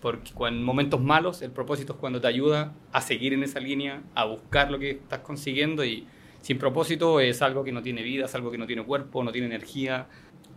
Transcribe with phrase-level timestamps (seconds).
[0.00, 4.02] Porque en momentos malos el propósito es cuando te ayuda a seguir en esa línea,
[4.14, 6.06] a buscar lo que estás consiguiendo y
[6.40, 9.30] sin propósito es algo que no tiene vida, es algo que no tiene cuerpo, no
[9.30, 10.06] tiene energía.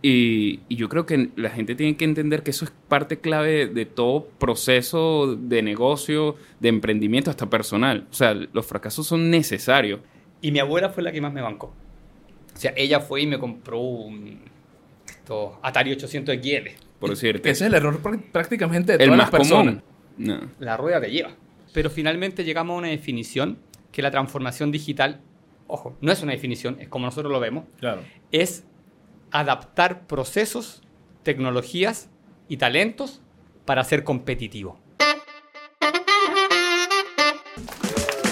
[0.00, 3.66] Y, y yo creo que la gente tiene que entender que eso es parte clave
[3.66, 8.06] de todo proceso de negocio, de emprendimiento, hasta personal.
[8.10, 10.00] O sea, los fracasos son necesarios.
[10.40, 11.72] Y mi abuela fue la que más me bancó.
[12.54, 14.40] O sea, ella fue y me compró un
[15.24, 16.68] esto, Atari 800 XL.
[17.00, 17.50] Por decirte.
[17.50, 19.74] Ese es el error pr- prácticamente de el todas más las personas.
[19.82, 19.94] común.
[20.16, 20.40] No.
[20.60, 21.30] la rueda te lleva.
[21.72, 23.58] Pero finalmente llegamos a una definición
[23.90, 25.20] que la transformación digital,
[25.66, 28.02] ojo, no es una definición, es como nosotros lo vemos, Claro.
[28.30, 28.64] es
[29.32, 30.82] adaptar procesos,
[31.24, 32.10] tecnologías
[32.48, 33.22] y talentos
[33.64, 34.78] para ser competitivo.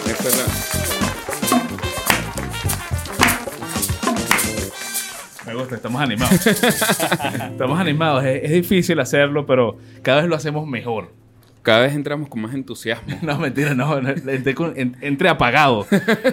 [0.07, 0.37] Esa es
[0.77, 0.82] la-
[5.53, 6.47] Me gusta, estamos animados.
[6.47, 8.25] estamos animados.
[8.25, 11.13] Es, es difícil hacerlo, pero cada vez lo hacemos mejor.
[11.63, 13.19] Cada vez entramos con más entusiasmo.
[13.23, 13.99] No, mentira, no.
[13.99, 15.87] Entré, con- en- entré apagado.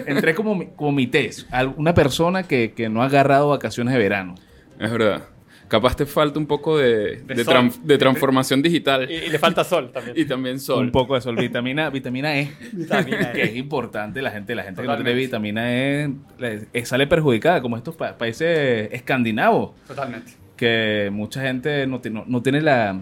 [0.06, 1.46] Entré como, mi- como mi test.
[1.76, 4.34] Una persona que, que no ha agarrado vacaciones de verano.
[4.78, 5.24] Es verdad.
[5.70, 7.54] Capaz te falta un poco de, De de, sol.
[7.54, 10.16] tran- de transformación digital Y, y le falta sol también.
[10.18, 10.84] y también sol.
[10.84, 11.36] Un poco de sol.
[11.36, 12.50] Vitamina, vitamina E.
[12.72, 13.32] Vitamina E.
[13.32, 14.20] Que es importante.
[14.20, 17.94] La gente, la gente que no tiene vitamina E le- eh, sale perjudicada, como estos
[17.96, 19.70] pa- países escandinavos.
[19.86, 20.32] Totalmente.
[20.56, 23.00] que mucha gente no, no- no tiene la,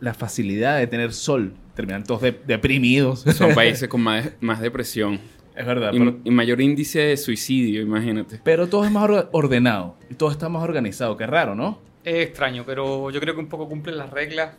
[0.00, 1.52] la facilidad de tener sol.
[1.74, 3.20] Terminan todos de- deprimidos.
[3.20, 5.20] Son países con más, más depresión
[5.54, 5.92] es verdad.
[5.94, 8.40] y, pero, y mayor índice de suicidio, imagínate.
[8.42, 9.96] pero todo es más or- ordenado.
[10.10, 11.16] Y todo está más organizado.
[11.16, 11.78] Qué raro, ¿no?
[12.06, 14.54] Es extraño, pero yo creo que un poco cumplen las reglas.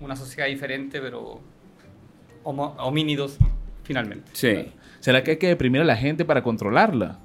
[0.00, 1.40] Una sociedad diferente, pero
[2.42, 3.36] homo- homínidos
[3.84, 4.30] finalmente.
[4.32, 4.72] Sí.
[5.00, 7.18] ¿Será que hay que deprimir a la gente para controlarla?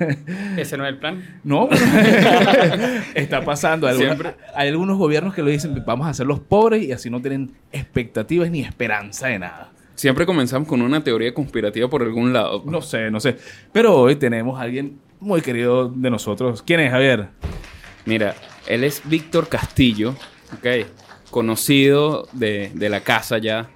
[0.56, 1.40] Ese no es el plan.
[1.44, 1.68] No.
[3.14, 3.86] está pasando.
[3.86, 4.34] Hay, alguna- Siempre.
[4.56, 8.50] hay algunos gobiernos que lo dicen, vamos a hacerlos pobres y así no tienen expectativas
[8.50, 9.70] ni esperanza de nada.
[9.94, 12.62] Siempre comenzamos con una teoría conspirativa por algún lado.
[12.66, 13.36] No sé, no sé.
[13.72, 16.60] Pero hoy tenemos a alguien muy querido de nosotros.
[16.62, 17.28] ¿Quién es, Javier?
[18.04, 18.34] Mira,
[18.66, 20.14] él es Víctor Castillo,
[20.54, 20.86] ok,
[21.30, 23.70] conocido de, de la casa ya.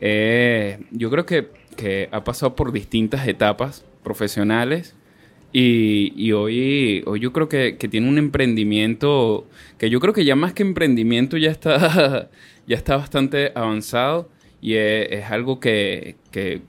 [0.00, 4.94] Eh, yo creo que, que ha pasado por distintas etapas profesionales
[5.52, 9.46] y, y hoy, hoy yo creo que, que tiene un emprendimiento
[9.78, 12.30] que yo creo que ya más que emprendimiento ya está,
[12.66, 14.30] ya está bastante avanzado
[14.62, 16.60] y es, es algo que, que-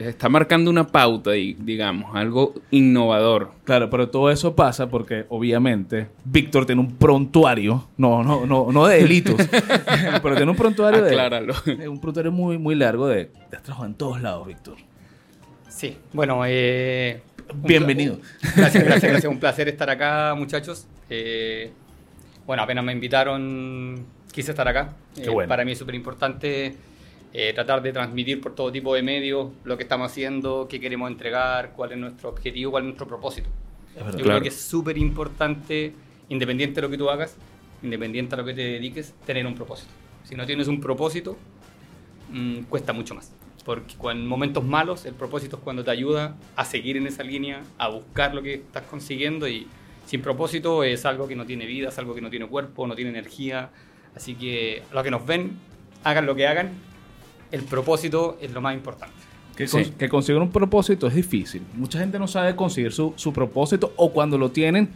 [0.00, 3.52] está marcando una pauta, y, digamos, algo innovador.
[3.64, 8.86] Claro, pero todo eso pasa porque obviamente Víctor tiene un prontuario, no, no, no, no
[8.86, 9.36] de delitos,
[10.22, 11.54] pero tiene un prontuario de, Acláralo.
[11.64, 14.76] de un prontuario muy, muy largo de, de has trabajado en todos lados, Víctor.
[15.68, 17.20] Sí, bueno, eh,
[17.54, 18.18] Bienvenido.
[18.56, 19.32] Gracias, gracias, gracias.
[19.32, 20.86] Un placer estar acá, muchachos.
[21.08, 21.70] Eh,
[22.46, 24.94] bueno, apenas me invitaron, quise estar acá.
[25.14, 25.48] Qué Eh, bueno.
[25.48, 26.74] Para mí es súper importante
[27.32, 31.10] eh, tratar de transmitir por todo tipo de medios lo que estamos haciendo, qué queremos
[31.10, 33.48] entregar, cuál es nuestro objetivo, cuál es nuestro propósito.
[33.96, 34.18] Es verdad.
[34.18, 34.38] Yo Claro.
[34.38, 35.92] creo que es súper importante,
[36.28, 37.36] independiente de lo que tú hagas,
[37.82, 39.90] independiente a lo que te dediques, tener un propósito.
[40.24, 41.36] Si no tienes un propósito,
[42.30, 43.32] mm, cuesta mucho más.
[43.64, 47.62] Porque en momentos malos, el propósito es cuando te ayuda a seguir en esa línea,
[47.76, 49.66] a buscar lo que estás consiguiendo y
[50.06, 52.94] sin propósito es algo que no tiene vida, es algo que no tiene cuerpo, no
[52.94, 53.70] tiene energía.
[54.16, 55.52] Así que los que nos ven,
[56.04, 56.70] hagan lo que hagan,
[57.52, 59.14] el propósito es lo más importante.
[59.56, 59.76] Que, Sí.
[59.78, 61.62] cons- que conseguir un propósito es difícil.
[61.74, 64.88] Mucha gente no sabe conseguir su, su propósito o cuando lo tienen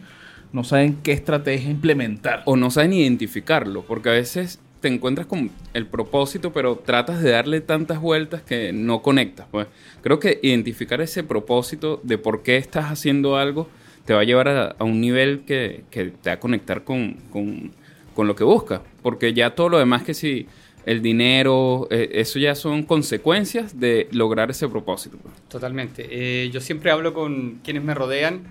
[0.53, 2.43] no saben qué estrategia implementar.
[2.45, 7.31] o no saben identificarlo, porque a veces te encuentras con el propósito, pero tratas de
[7.31, 9.47] darle tantas vueltas que no conectas.
[9.49, 9.67] Pues
[10.01, 13.67] creo que identificar ese propósito de por qué estás haciendo algo
[14.05, 17.17] te va a llevar a, a un nivel que, que te va a conectar con,
[17.31, 17.71] con-
[18.13, 20.45] con lo que buscas, porque ya todo lo demás que si
[20.85, 25.17] el dinero, eh, eso ya son consecuencias de lograr ese propósito.
[25.47, 26.07] Totalmente.
[26.09, 28.43] Eh, yo siempre hablo con quienes me rodean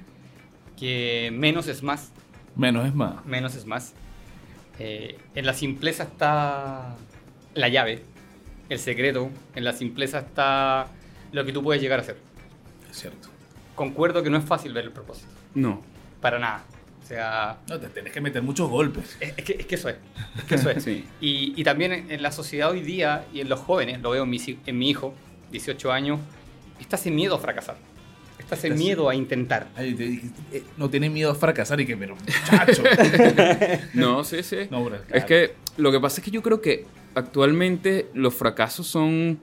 [0.78, 2.12] que menos es más.
[2.56, 3.24] Menos es más.
[3.26, 3.94] Menos es más.
[4.78, 6.96] Eh, en la simpleza está
[7.54, 8.02] la llave,
[8.68, 9.30] el secreto.
[9.54, 10.88] En la simpleza está
[11.32, 12.16] lo que tú puedes llegar a hacer.
[12.90, 13.28] Es cierto.
[13.74, 15.28] Concuerdo que no es fácil ver el propósito.
[15.54, 15.82] No.
[16.20, 16.64] Para nada.
[17.02, 19.16] O sea, No, te tienes que meter muchos golpes.
[19.20, 19.96] es, es que, es que eso es.
[20.38, 20.82] Es que eso es.
[20.84, 21.04] Sí.
[21.20, 24.30] Y, y también en, la sociedad hoy día y en los jóvenes, lo veo en
[24.30, 25.14] mi, si- en mi hijo,
[25.50, 26.20] 18 años,
[26.80, 27.76] está ese miedo a fracasar.
[28.38, 29.68] Está ese- miedo a intentar.
[29.76, 32.82] Ay, te dije, eh, no tienes miedo a fracasar y que, pero muchacho.
[33.94, 34.56] No, sí, sí.
[34.70, 35.26] No, bro, Es claro.
[35.26, 39.40] que lo que pasa es que yo creo que actualmente los fracasos son,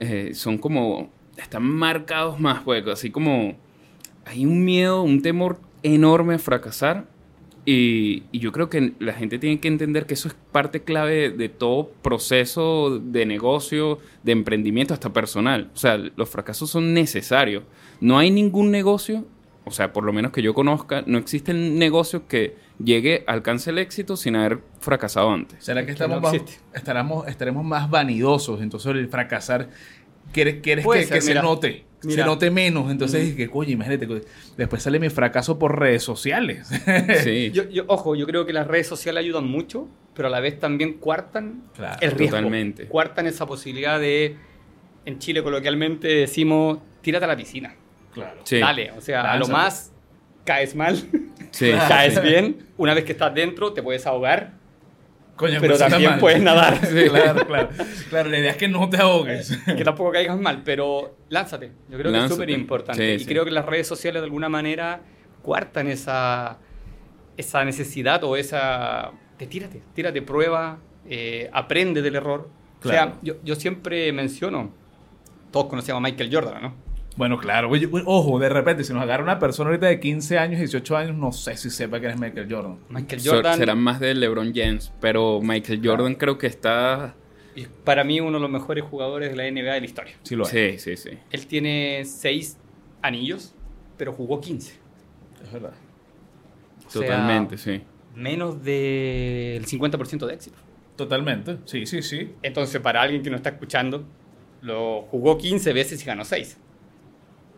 [0.00, 3.56] eh, son como, están marcados más, pues, así como
[4.24, 7.06] hay un miedo, un temor enorme a fracasar
[7.66, 11.30] Y, y yo creo que la gente tiene que entender que eso es parte clave
[11.30, 15.70] de todo proceso de negocio, de emprendimiento, hasta personal.
[15.74, 17.62] O sea, los fracasos son necesarios.
[18.02, 19.24] No hay ningún negocio,
[19.64, 23.70] o sea, por lo menos que yo conozca, no existe un negocio que llegue, alcance
[23.70, 25.64] el éxito sin haber fracasado antes.
[25.64, 26.34] ¿Será que Que estamos no más-
[26.74, 28.60] estaremos, estaremos más vanidosos?
[28.60, 29.70] Entonces el fracasar,
[30.34, 31.42] quieres, que, ser, que se mira.
[31.42, 32.90] note, se note menos.
[32.90, 34.06] Entonces, que coño, imagínate,
[34.58, 36.68] después sale mi fracaso por redes sociales.
[37.22, 37.50] Sí.
[37.52, 40.58] Yo, yo- ojo, yo creo que las redes sociales ayudan mucho, pero a la vez
[40.60, 42.36] también cuartan Claro, el riesgo.
[42.36, 42.86] totalmente.
[42.86, 44.36] Cuartan esa posibilidad de,
[45.06, 47.74] en Chile coloquialmente decimos, tírate a la piscina.
[48.12, 48.40] claro.
[48.44, 48.58] Sí.
[48.58, 49.92] Dale, o sea, a lo más
[50.44, 50.96] caes mal,
[51.50, 51.70] Sí.
[51.88, 52.66] caes bien.
[52.76, 54.52] Una vez que estás dentro, te puedes ahogar,
[55.36, 56.20] Coño, pero pues, también mal.
[56.20, 56.80] puedes nadar.
[57.10, 57.68] Claro, claro.
[58.08, 59.58] Claro, la idea es que no te ahogues.
[59.64, 61.72] que tampoco caigas mal, pero lánzate.
[61.88, 63.04] Yo creo que es súper importante.
[63.04, 63.26] Sí, y sí.
[63.26, 65.00] creo que las redes sociales de alguna manera
[65.42, 66.58] cuartan esa,
[67.36, 69.12] esa necesidad o esa...
[69.38, 70.78] De tírate, tírate, prueba,
[71.08, 72.48] eh, aprende del error.
[72.84, 74.70] O sea, yo, yo siempre menciono,
[75.50, 76.83] todos conocemos a Michael Jordan, ¿no?
[77.16, 77.70] Bueno, claro.
[77.70, 81.16] Oye, ojo, de repente, si nos agarra una persona ahorita de 15 años, 18 años,
[81.16, 82.78] no sé si sepa quién es Michael Jordan.
[82.88, 87.14] Michael Jordan, serán más de LeBron James, pero Michael Jordan creo que está...
[87.54, 90.14] es para mí uno de los mejores jugadores de la NBA de la historia.
[90.22, 90.50] Sí lo es.
[90.50, 91.18] Sí, sí, sí.
[91.30, 92.58] Él tiene seis
[93.00, 93.54] anillos,
[93.96, 94.74] pero jugó 15.
[95.44, 95.74] Es verdad.
[96.86, 97.80] O sea, Totalmente, sí.
[98.16, 100.56] Menos del 50% de éxito.
[100.96, 101.58] Totalmente.
[101.64, 102.32] Sí, sí, sí.
[102.42, 104.04] Entonces, para alguien que no está escuchando,
[104.62, 106.58] lo jugó 15 veces y ganó 6.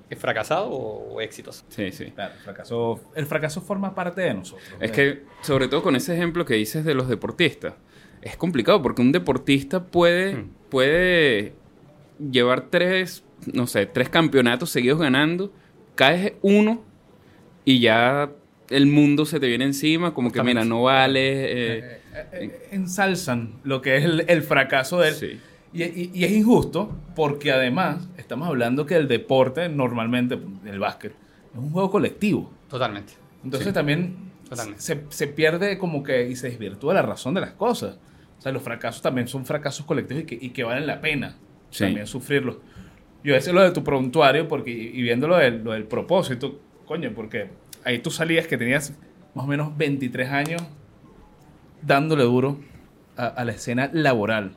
[0.09, 1.65] ¿Es fracasado o, o exitoso?
[1.69, 2.07] Sí, sí.
[2.15, 4.67] Claro, el fracaso, el fracaso forma parte de nosotros.
[4.81, 7.75] Es que, sobre todo con ese ejemplo que dices de los deportistas,
[8.23, 10.51] es complicado porque un deportista puede, Hmm.
[10.71, 11.55] puede
[12.31, 15.53] llevar tres, no sé, tres campeonatos seguidos ganando,
[15.95, 16.83] caes uno
[17.65, 18.31] y ya
[18.71, 21.21] el mundo se te viene encima, como que mira, no vale.
[21.45, 25.15] eh, Eh, eh, eh, ensalzan lo que es el, el fracaso de él.
[25.15, 25.41] sí.
[25.77, 31.13] Y, y- y es injusto porque además estamos hablando que el deporte normalmente, el básquet,
[31.53, 32.51] es un juego colectivo.
[32.69, 33.13] Totalmente.
[33.45, 33.75] Entonces Sí.
[33.75, 34.17] también
[34.49, 34.81] Totalmente.
[34.83, 37.99] se, se pierde como que y se desvirtúa la razón de las cosas.
[38.39, 41.37] O sea, los fracasos también son fracasos colectivos y que, y que valen la pena
[41.71, 41.85] Sí.
[41.85, 42.57] también sufrirlos.
[43.25, 47.11] Yo decía lo de tu prontuario porque, y viendo lo del, lo del propósito, coño,
[47.15, 47.51] porque
[47.85, 48.93] ahí tú salías que tenías
[49.35, 50.63] más o menos 23 años
[51.83, 52.59] dándole duro
[53.17, 54.53] a, a la escena laboral.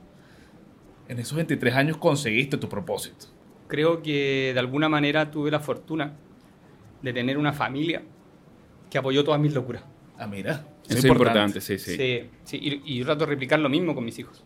[1.10, 3.26] En esos 23 años conseguiste tu propósito.
[3.68, 6.14] Creo que de alguna manera tuve la fortuna
[7.02, 8.04] de tener una familia
[8.90, 9.84] que apoyó todas mis locuras.
[10.18, 10.68] Ah, mira.
[10.88, 11.96] Eso es importante, sí, sí.
[11.96, 14.44] Sí, sí, y, y yo trato de replicar lo mismo con mis hijos,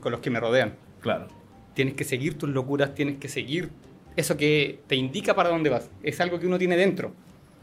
[0.00, 0.76] con los que me rodean.
[1.00, 1.28] Claro.
[1.74, 3.70] Tienes que seguir tus locuras, tienes que seguir
[4.16, 5.90] eso que te indica para dónde vas.
[6.02, 7.12] Es algo que uno tiene dentro,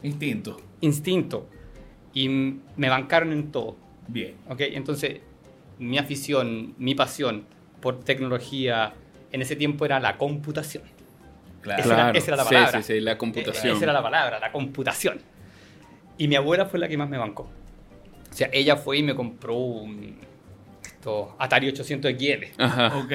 [0.02, 0.60] Instinto.
[0.80, 1.48] instinto.
[2.12, 3.76] Y me bancaron en todo.
[4.08, 4.34] Bien.
[4.48, 4.60] ¿ok?
[4.60, 5.20] Entonces,
[5.78, 7.44] mi afición, mi pasión
[7.82, 8.94] por tecnología,
[9.30, 10.84] en ese tiempo era la computación.
[11.60, 11.82] Claro.
[11.82, 12.82] Esa era- esa era la sí, palabra.
[12.82, 13.76] sí, sí, la Eh, computación.
[13.76, 15.20] Esa era la palabra, la computación.
[16.16, 17.42] Y mi abuela fue la que más me bancó.
[18.30, 20.16] O sea, ella fue y me compró un
[20.82, 22.52] esto, Atari 800 XL.
[22.58, 22.96] Ajá.
[22.98, 23.12] Ok.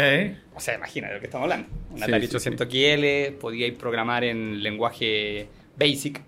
[0.55, 1.69] O sea, imagina de lo que estamos hablando.
[1.91, 5.47] Un Sí, Atari sí, 800 XL, podía ir programar en lenguaje
[5.77, 6.21] BASIC.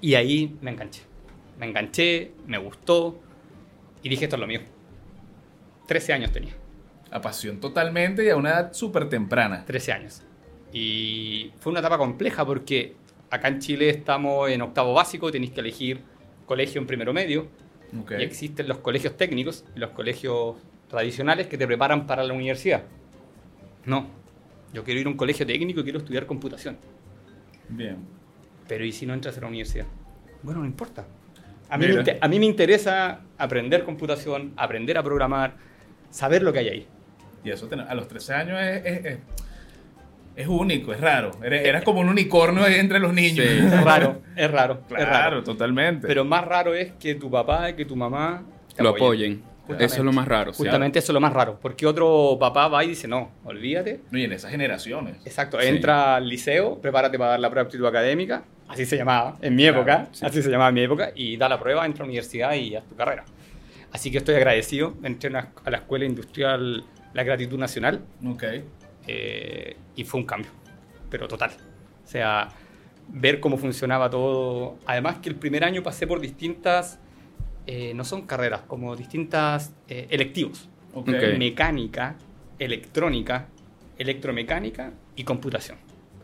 [0.00, 1.02] Y ahí me enganché.
[1.58, 3.20] Me enganché, me gustó
[4.02, 4.60] y dije, esto es lo mío.
[5.86, 6.54] 13 años tenía.
[7.10, 9.64] La pasión totalmente y a una edad súper temprana.
[9.64, 10.22] 13 años.
[10.72, 12.94] Y fue una etapa compleja porque
[13.30, 16.00] acá en Chile estamos en octavo básico, tenéis que elegir
[16.46, 17.48] colegio en primero medio.
[18.00, 18.12] Ok.
[18.18, 20.56] Y existen los colegios técnicos y los colegios
[20.88, 22.84] tradicionales que te preparan para la universidad.
[23.84, 24.06] No,
[24.72, 26.76] yo quiero ir a un colegio técnico y quiero estudiar computación.
[27.68, 27.96] Bien.
[28.68, 29.86] Pero ¿y si no entras a la universidad?
[30.42, 31.06] Bueno, no importa.
[31.68, 31.86] A mí,
[32.20, 35.56] a mí me interesa aprender computación, aprender a programar,
[36.10, 36.86] saber lo que hay ahí.
[37.44, 39.18] Y eso a los 13 años es, es, es-
[40.36, 41.32] es único, es raro.
[41.42, 43.44] Eres, eras como un unicornio entre los niños.
[43.46, 43.58] Sí.
[43.66, 45.42] Es raro, es raro, Claro, es raro.
[45.44, 46.06] totalmente.
[46.06, 48.42] Pero más raro es que tu papá y que tu mamá
[48.74, 49.42] te Lo apoyen.
[49.66, 49.84] Justamente.
[49.84, 50.52] Eso es lo más raro.
[50.52, 50.62] sí.
[50.62, 51.58] Justamente eso es lo más raro.
[51.60, 54.00] Porque otro papá va y dice, no, olvídate.
[54.10, 55.16] No, y en esas generaciones.
[55.26, 55.66] Exacto, Sí.
[55.68, 58.42] entra al liceo, prepárate para dar la prueba de aptitud académica.
[58.68, 60.08] Así se llamaba en mi Claro, época.
[60.12, 60.24] sí.
[60.24, 61.10] Así se llamaba en mi época.
[61.14, 63.24] Y da la prueba, entra a la universidad y haz tu carrera.
[63.92, 64.94] Así que estoy agradecido.
[65.02, 68.04] Entré a la Escuela Industrial La Gratitud Nacional.
[68.26, 68.44] Ok.
[69.06, 70.50] eh, y fue un cambio,
[71.10, 71.50] pero total.
[72.04, 72.48] O sea,
[73.08, 74.78] ver cómo funcionaba todo.
[74.86, 76.98] Además que el primer año pasé por distintas,
[77.66, 80.68] eh, no son carreras, como distintas eh, electivos.
[81.38, 82.16] Mecánica,
[82.58, 83.48] electrónica,
[83.98, 85.78] electromecánica y computación.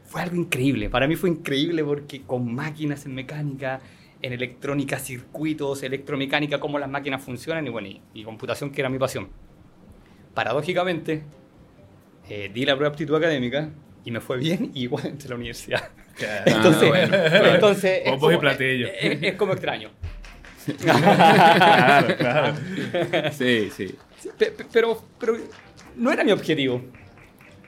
[0.05, 0.90] Fue algo increíble.
[0.90, 3.81] Para mí fue increíble porque con máquinas en mecánica,
[4.23, 8.88] en electrónica, circuitos, electromecánica, cómo las máquinas funcionan y bueno, y, y computación que era
[8.88, 9.28] mi pasión.
[10.37, 11.23] Paradójicamente,
[12.28, 13.71] eh, di la prueba de aptitud académica
[14.05, 15.88] y me fue bien y igual entré a la universidad.
[16.45, 17.55] Entonces, Ah, bueno, claro.
[17.55, 18.90] entonces es, Bombos y como, platillos.
[19.00, 19.90] es- es como extraño.
[20.83, 22.55] claro, claro.
[23.33, 23.95] Sí, sí.
[24.19, 25.37] Sí, pe- pe- Pero, pero
[25.97, 26.83] no era mi objetivo.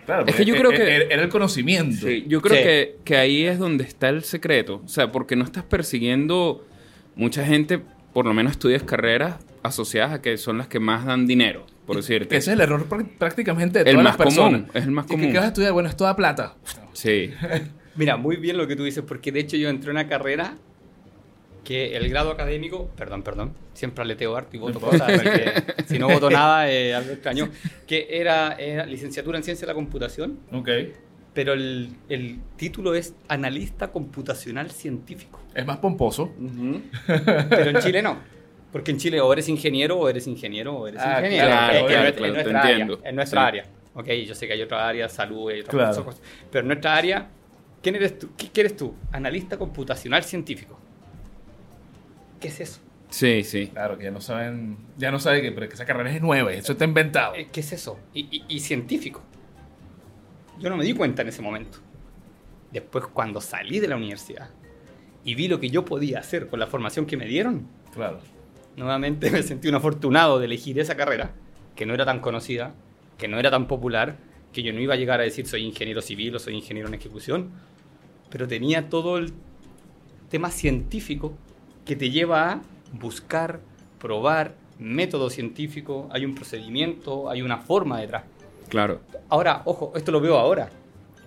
[0.04, 2.06] Claro, Es que yo porque creo que- Era, era el conocimiento.
[2.06, 2.62] Sí, yo creo Sí.
[2.62, 4.82] que, que ahí es donde está el secreto.
[4.84, 6.66] O sea, porque no estás persiguiendo
[7.14, 7.80] mucha gente,
[8.12, 11.96] por lo menos estudias carreras asociadas a que son las que más dan dinero, por
[11.96, 12.28] decirte.
[12.28, 14.52] Que ese es el error pr- prácticamente de El todas más las personas.
[14.60, 15.28] común, es el más ¿Y que- común.
[15.32, 15.72] ¿Qué vas a estudiar?
[15.72, 16.54] Bueno, es toda plata.
[16.92, 17.32] Sí.
[17.96, 20.54] Mira, muy bien lo que tú dices, porque de hecho yo entré en una carrera
[21.64, 25.52] que el grado académico, perdón, perdón, siempre aleteo arte y voto cosas, porque
[25.86, 27.48] si no voto nada es algo extraño,
[27.86, 30.68] que era, era licenciatura en ciencia de la computación, Ok.
[31.34, 35.40] pero el, el título es analista computacional científico.
[35.54, 36.32] Es más pomposo.
[37.06, 38.16] Pero en Chile no.
[38.72, 41.46] Porque en Chile o eres ingeniero o eres ingeniero o eres Ah, ingeniero.
[41.46, 42.70] claro, claro, nuestra- claro, te nuestra área.
[42.72, 43.00] entiendo.
[43.04, 43.46] Es nuestra Sí.
[43.46, 43.64] área.
[43.94, 46.04] Ok, yo sé que hay otra área, salud y otras Claro.
[46.04, 46.20] cosas.
[46.50, 47.28] Pero en nuestra área,
[47.82, 48.28] ¿quién eres tú?
[48.36, 48.94] ¿Qué eres tú?
[49.12, 50.78] Analista computacional científico.
[52.40, 52.80] ¿Qué es eso?
[53.10, 53.68] Sí, sí.
[53.68, 56.52] Claro, que ya no saben, ya no saben que, pero que esa carrera es nueva,
[56.52, 57.34] eso está inventado.
[57.34, 57.98] Eh, ¿Qué es eso?
[58.12, 59.22] Y, y- y científico.
[60.60, 61.78] Yo no me di cuenta en ese momento.
[62.70, 64.50] Después, cuando salí de la universidad
[65.24, 68.20] y vi lo que yo podía hacer con la formación que me dieron, Claro.
[68.78, 71.32] Nuevamente me sentí un afortunado de elegir esa carrera,
[71.76, 72.74] que no era tan conocida,
[73.18, 74.16] que no era tan popular,
[74.52, 76.94] que yo no iba a llegar a decir soy ingeniero civil o soy ingeniero en
[76.94, 77.50] ejecución,
[78.30, 79.32] pero tenía todo el
[80.30, 81.34] tema científico
[81.84, 82.60] que te lleva a
[82.92, 83.60] buscar,
[83.98, 88.24] probar, método científico, hay un procedimiento, hay una forma detrás.
[88.68, 89.00] Claro.
[89.28, 90.68] Ahora, ojo, esto lo veo ahora.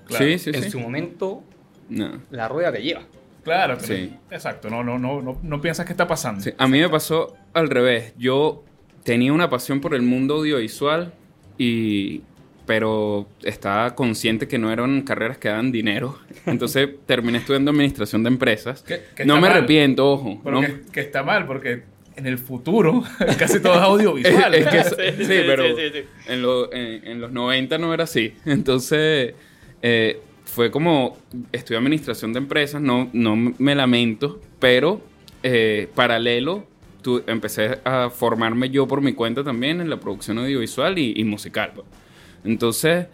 [0.05, 0.25] Claro.
[0.25, 0.69] Sí, sí, en sí.
[0.69, 1.43] su momento,
[1.89, 2.21] No.
[2.31, 3.01] la rueda te lleva.
[3.43, 4.13] Claro, que Sí.
[4.29, 4.69] exacto.
[4.69, 6.41] No, no, no, no, no piensas qué está pasando.
[6.41, 8.13] Sí, A mí me pasó al revés.
[8.17, 8.63] Yo
[9.03, 11.13] tenía una pasión por el mundo audiovisual
[11.57, 12.21] y
[12.65, 16.19] pero estaba consciente que no eran carreras que daban dinero.
[16.45, 18.83] Entonces terminé estudiando administración de empresas.
[18.83, 19.51] Que- que no me mal.
[19.51, 20.39] arrepiento, ojo.
[20.43, 21.83] Pero no- que, que está mal, porque
[22.15, 23.03] en el futuro
[23.39, 24.53] casi todo es audiovisual.
[24.53, 26.05] Es que- Sí, sí, sí, pero sí, sí, sí.
[26.31, 28.35] En, lo- en- en los 90 no era así.
[28.45, 29.33] Entonces,
[29.81, 31.17] eh, fue como
[31.53, 35.01] estudié administración de empresas, no, no me lamento, pero
[35.43, 36.67] eh, paralelo,
[37.25, 41.71] empecé a formarme yo por mi cuenta también en la producción audiovisual y, musical.
[41.73, 41.87] pues.
[42.43, 43.07] Entonces,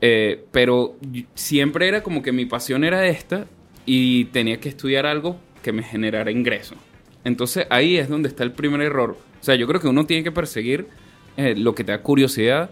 [0.00, 0.96] eh, pero
[1.34, 3.46] siempre era como que mi pasión era esta
[3.84, 6.76] y tenía que estudiar algo que me generara ingreso.
[7.24, 9.16] Entonces ahí es donde está el primer error.
[9.40, 10.86] O sea, yo creo que uno tiene que perseguir
[11.36, 12.70] eh, lo que te da curiosidad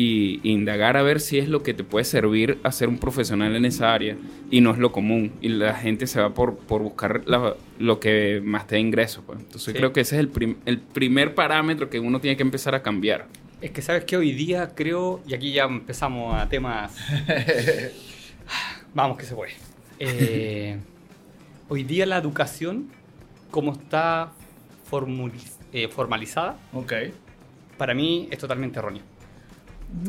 [0.00, 3.56] y indagar a ver si es lo que te puede servir a ser un profesional
[3.56, 4.16] en esa área
[4.48, 5.32] y no es lo común.
[5.40, 9.22] Y la gente se va por, por buscar la- lo que más te da ingreso.
[9.26, 9.40] pues.
[9.40, 9.76] Entonces Sí.
[9.76, 12.82] creo que ese es el, prim- el primer parámetro que uno tiene que empezar a
[12.82, 13.26] cambiar.
[13.60, 16.96] Es que sabes que hoy día creo, y aquí ya empezamos a temas.
[18.94, 19.52] Vamos que se puede.
[19.98, 20.76] Eh,
[21.68, 22.88] hoy día la educación,
[23.50, 24.30] como está
[25.72, 26.92] eh, formalizada, Ok.
[27.76, 29.02] para mí es totalmente erróneo.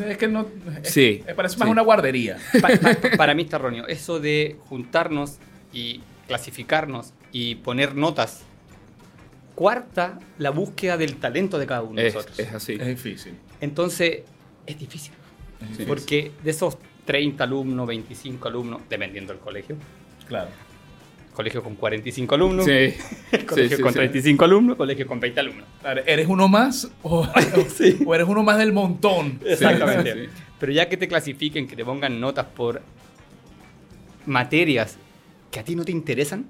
[0.07, 0.45] Es que no.
[0.83, 1.71] es- Sí, parece más sí.
[1.71, 2.38] una guardería.
[2.62, 3.88] Pa- pa- para mí está erróneo.
[3.88, 5.38] Eso de juntarnos
[5.74, 8.43] y clasificarnos y poner notas.
[9.55, 12.39] Cuarta, la búsqueda del talento de cada uno de Es, nosotros.
[12.39, 12.74] es así.
[12.79, 13.33] Es difícil.
[13.59, 14.19] Entonces,
[14.65, 15.12] es difícil.
[15.62, 15.86] Es difícil.
[15.88, 19.75] Porque de esos 30 alumnos, 25 alumnos, dependiendo del colegio,
[20.27, 20.50] Claro.
[21.39, 22.93] Colegio con 45 alumnos, Sí.
[23.48, 24.00] colegio Sí, sí, con sí.
[24.00, 25.65] 35 alumnos, colegio con 20 alumnos.
[25.79, 27.25] Claro, ¿Eres uno más o,
[27.77, 27.98] Sí.
[28.05, 29.39] o eres uno más del montón?
[29.46, 30.13] Exactamente.
[30.13, 30.31] sí, sí.
[30.60, 32.81] Pero ya que te clasifiquen, que te pongan notas por
[34.25, 34.98] materias
[35.50, 36.46] que a ti no te interesan,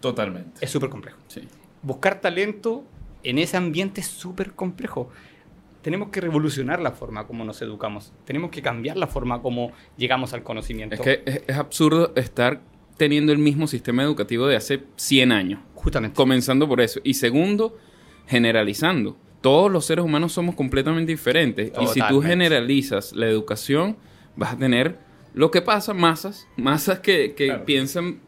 [0.00, 0.64] Totalmente.
[0.64, 1.18] es súper complejo.
[1.28, 1.42] Sí.
[1.82, 2.82] Buscar talento
[3.24, 5.10] en ese ambiente es súper complejo.
[5.82, 8.14] Tenemos que revolucionar la forma como nos educamos.
[8.24, 10.94] Tenemos que cambiar la forma como llegamos al conocimiento.
[10.94, 12.62] Es que es, es absurdo estar
[12.96, 15.60] teniendo el mismo sistema educativo de hace 100 años.
[15.74, 16.16] Justamente.
[16.16, 17.00] Comenzando por eso.
[17.04, 17.76] Y segundo,
[18.26, 19.16] generalizando.
[19.40, 21.70] Todos los seres humanos somos completamente diferentes.
[21.80, 23.96] Y si tú generalizas la educación,
[24.36, 24.98] vas a tener
[25.34, 27.64] lo que pasa, masas, masas que, que Claro.
[27.66, 28.20] piensan,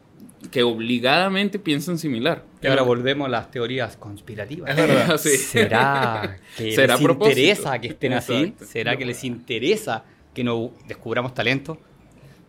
[0.51, 2.45] que obligadamente piensan similar.
[2.61, 4.69] Y ahora volvemos a las teorías conspirativas.
[4.69, 5.17] Es verdad.
[5.23, 5.29] Sí.
[5.37, 7.39] ¿Será que ¿Será les propósito?
[7.39, 8.53] interesa que estén así?
[8.63, 10.03] ¿Será que les interesa
[10.35, 11.79] que no descubramos talento?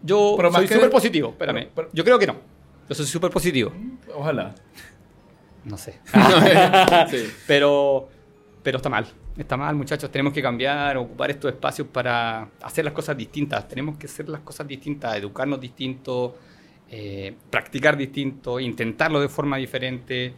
[0.02, 1.55] Yo Pero soy súper positivo, espérame.
[1.61, 2.37] Pero- pero- Yo creo que no.
[2.88, 3.73] Yo soy súper positivo.
[4.14, 4.55] Ojalá.
[5.64, 6.00] No sé.
[7.11, 7.28] Sí.
[7.47, 8.09] Pero,
[8.62, 9.07] pero está mal.
[9.37, 10.11] Está mal, muchachos.
[10.11, 13.69] Tenemos que cambiar, ocupar estos espacios para hacer las cosas distintas.
[13.69, 16.37] Tenemos que hacer las cosas distintas, educarnos distinto,
[16.90, 20.35] eh, practicar distinto, intentarlo de forma diferente.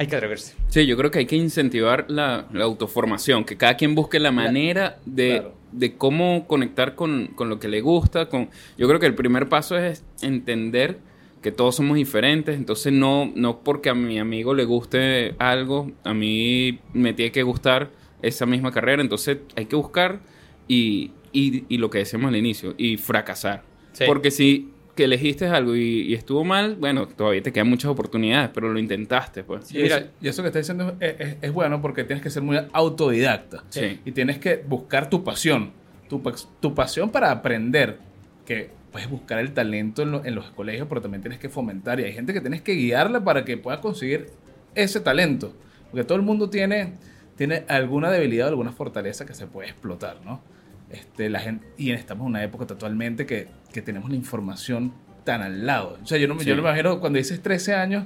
[0.00, 0.54] Hay que atreverse.
[0.68, 4.32] Sí, yo creo que hay que incentivar la, la autoformación, que cada quien busque la
[4.32, 5.54] manera de, Claro.
[5.72, 8.30] de cómo conectar con, con lo que le gusta.
[8.30, 10.98] Con, yo creo que el primer paso es entender
[11.42, 16.14] que todos somos diferentes, entonces no, no porque a mi amigo le guste algo, a
[16.14, 17.90] mí me tiene que gustar
[18.22, 20.20] esa misma carrera, entonces hay que buscar
[20.66, 23.62] y, y, y lo que decíamos al inicio, y fracasar.
[23.92, 24.04] Sí.
[24.06, 24.68] Porque si
[25.00, 28.78] que elegiste algo y, y estuvo mal, bueno, todavía te quedan muchas oportunidades, pero lo
[28.78, 29.66] intentaste, pues.
[29.68, 32.22] Sí, y, mira, eso, y eso que estás diciendo es, es- es bueno porque tienes
[32.22, 33.64] que ser muy autodidacta.
[33.70, 34.00] Sí.
[34.04, 35.70] Y tienes que buscar tu pasión.
[36.08, 37.98] Tu, pas- tu pasión para aprender.
[38.44, 41.98] Que puedes buscar el talento en, lo- en los colegios, pero también tienes que fomentar.
[42.00, 44.26] Y hay gente que tienes que guiarla para que pueda conseguir
[44.74, 45.54] ese talento.
[45.90, 46.94] Porque todo el mundo tiene,
[47.36, 50.42] tiene alguna debilidad o alguna fortaleza que se puede explotar, ¿no?
[50.90, 54.92] Este, la gente, y estamos en una época totalmente que, que tenemos la información
[55.24, 55.98] tan al lado.
[56.02, 56.50] O sea, yo no, me- yo Sí.
[56.50, 58.04] no me imagino cuando dices 13 años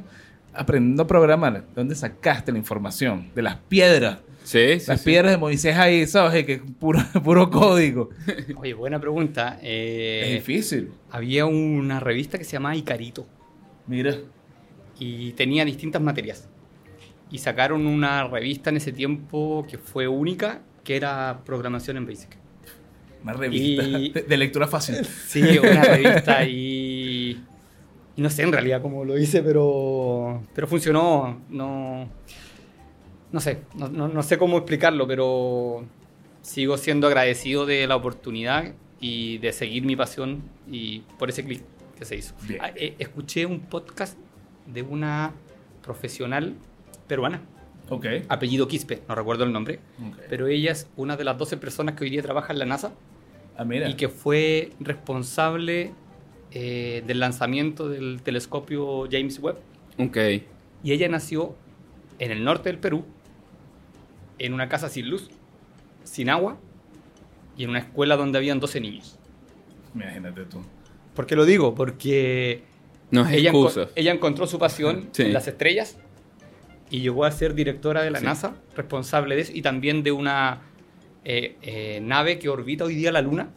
[0.52, 3.30] aprendiendo a programar, ¿de dónde sacaste la información?
[3.34, 4.18] De las piedras.
[4.44, 5.06] Sí, sí, las sí.
[5.06, 6.44] piedras de Moisés ahí, ¿sabes?
[6.44, 8.10] Que es puro, puro código.
[8.56, 9.54] Oye, buena pregunta.
[9.54, 10.90] es Eh, difícil.
[11.10, 13.26] había una revista que se llamaba Icarito
[13.86, 14.14] Mira.
[14.98, 16.48] y tenía distintas materias.
[17.30, 22.36] Y sacaron una revista en ese tiempo que fue única, que era programación en Basic.
[23.24, 25.04] Una revista Y- de, de lectura fácil.
[25.04, 27.42] Sí, una revista y,
[28.16, 31.40] y no sé en realidad cómo lo hice, pero, pero funcionó.
[31.48, 32.08] No,
[33.32, 35.84] no sé, no, no- no sé cómo explicarlo, pero
[36.42, 41.62] sigo siendo agradecido de la oportunidad y de seguir mi pasión y por ese clic
[41.98, 42.34] que se hizo.
[42.46, 42.60] Bien.
[42.62, 44.18] Ah, eh, escuché un podcast
[44.66, 45.32] de una
[45.82, 46.54] profesional
[47.08, 47.42] peruana,
[47.90, 48.06] Ok.
[48.28, 50.18] apellido Quispe, no recuerdo el nombre, Ok.
[50.30, 52.92] pero ella es una de las 12 personas que hoy día trabaja en la NASA
[53.56, 53.88] Ah, mira.
[53.88, 55.92] y que fue responsable
[56.50, 59.56] eh, del lanzamiento del telescopio James Webb.
[59.98, 60.16] Ok.
[60.82, 61.54] Y ella nació
[62.18, 63.04] en el norte del Perú,
[64.38, 65.30] en una casa sin luz,
[66.04, 66.58] sin agua
[67.56, 69.18] y en una escuela donde habían 12 niños.
[69.94, 70.62] Imagínate tú.
[71.14, 71.74] ¿Por qué lo digo?
[71.74, 72.62] Porque
[73.10, 75.22] No es ella, enco- ella encontró su pasión Sí.
[75.22, 75.96] en las estrellas
[76.90, 78.24] y llegó a ser directora de la Sí.
[78.24, 80.62] NASA, responsable de eso, y también de una
[81.24, 83.48] eh, eh, nave que orbita hoy día la Luna,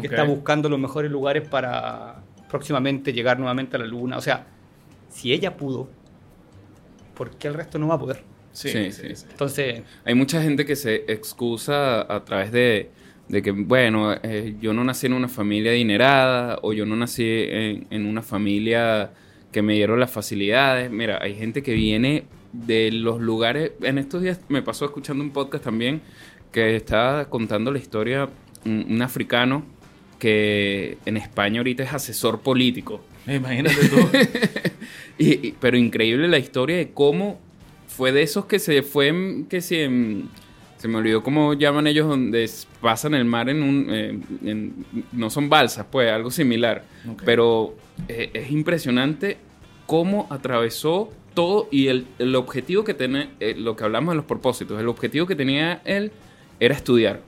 [0.00, 4.16] que está buscando los mejores lugares para próximamente llegar nuevamente a la Luna.
[4.16, 4.46] O sea,
[5.08, 5.88] si ella pudo,
[7.14, 8.22] ¿por qué el resto no va a poder?
[8.52, 9.16] Sí, Sí, sí, sí.
[9.16, 9.26] sí.
[9.30, 12.90] Entonces, Hay mucha gente que se excusa a través de,
[13.28, 17.24] de que, bueno, eh, yo no nací en una familia adinerada o yo no nací
[17.24, 19.12] en, en una familia
[19.52, 20.90] que me dieron las facilidades.
[20.90, 23.72] Mira, hay gente que viene de los lugares...
[23.82, 26.00] En estos días me pasó escuchando un podcast también
[26.56, 28.30] que estaba contando la historia
[28.64, 29.62] un, un africano
[30.18, 33.02] que en España ahorita es asesor político.
[33.26, 33.98] Imagínate tú.
[35.18, 37.38] Y- y- pero increíble la historia de cómo
[37.88, 40.28] fue de esos que se fue, en- que se, en-
[40.78, 42.48] se me olvidó cómo llaman ellos, donde
[42.80, 46.84] pasan el mar en un, eh, en- no son balsas, pues algo similar.
[47.26, 47.74] Pero
[48.08, 49.36] eh, es impresionante
[49.86, 54.24] cómo atravesó todo y el, el objetivo que tenía, eh, lo que hablamos de los
[54.24, 56.12] propósitos, el objetivo que tenía él
[56.60, 57.20] era estudiar.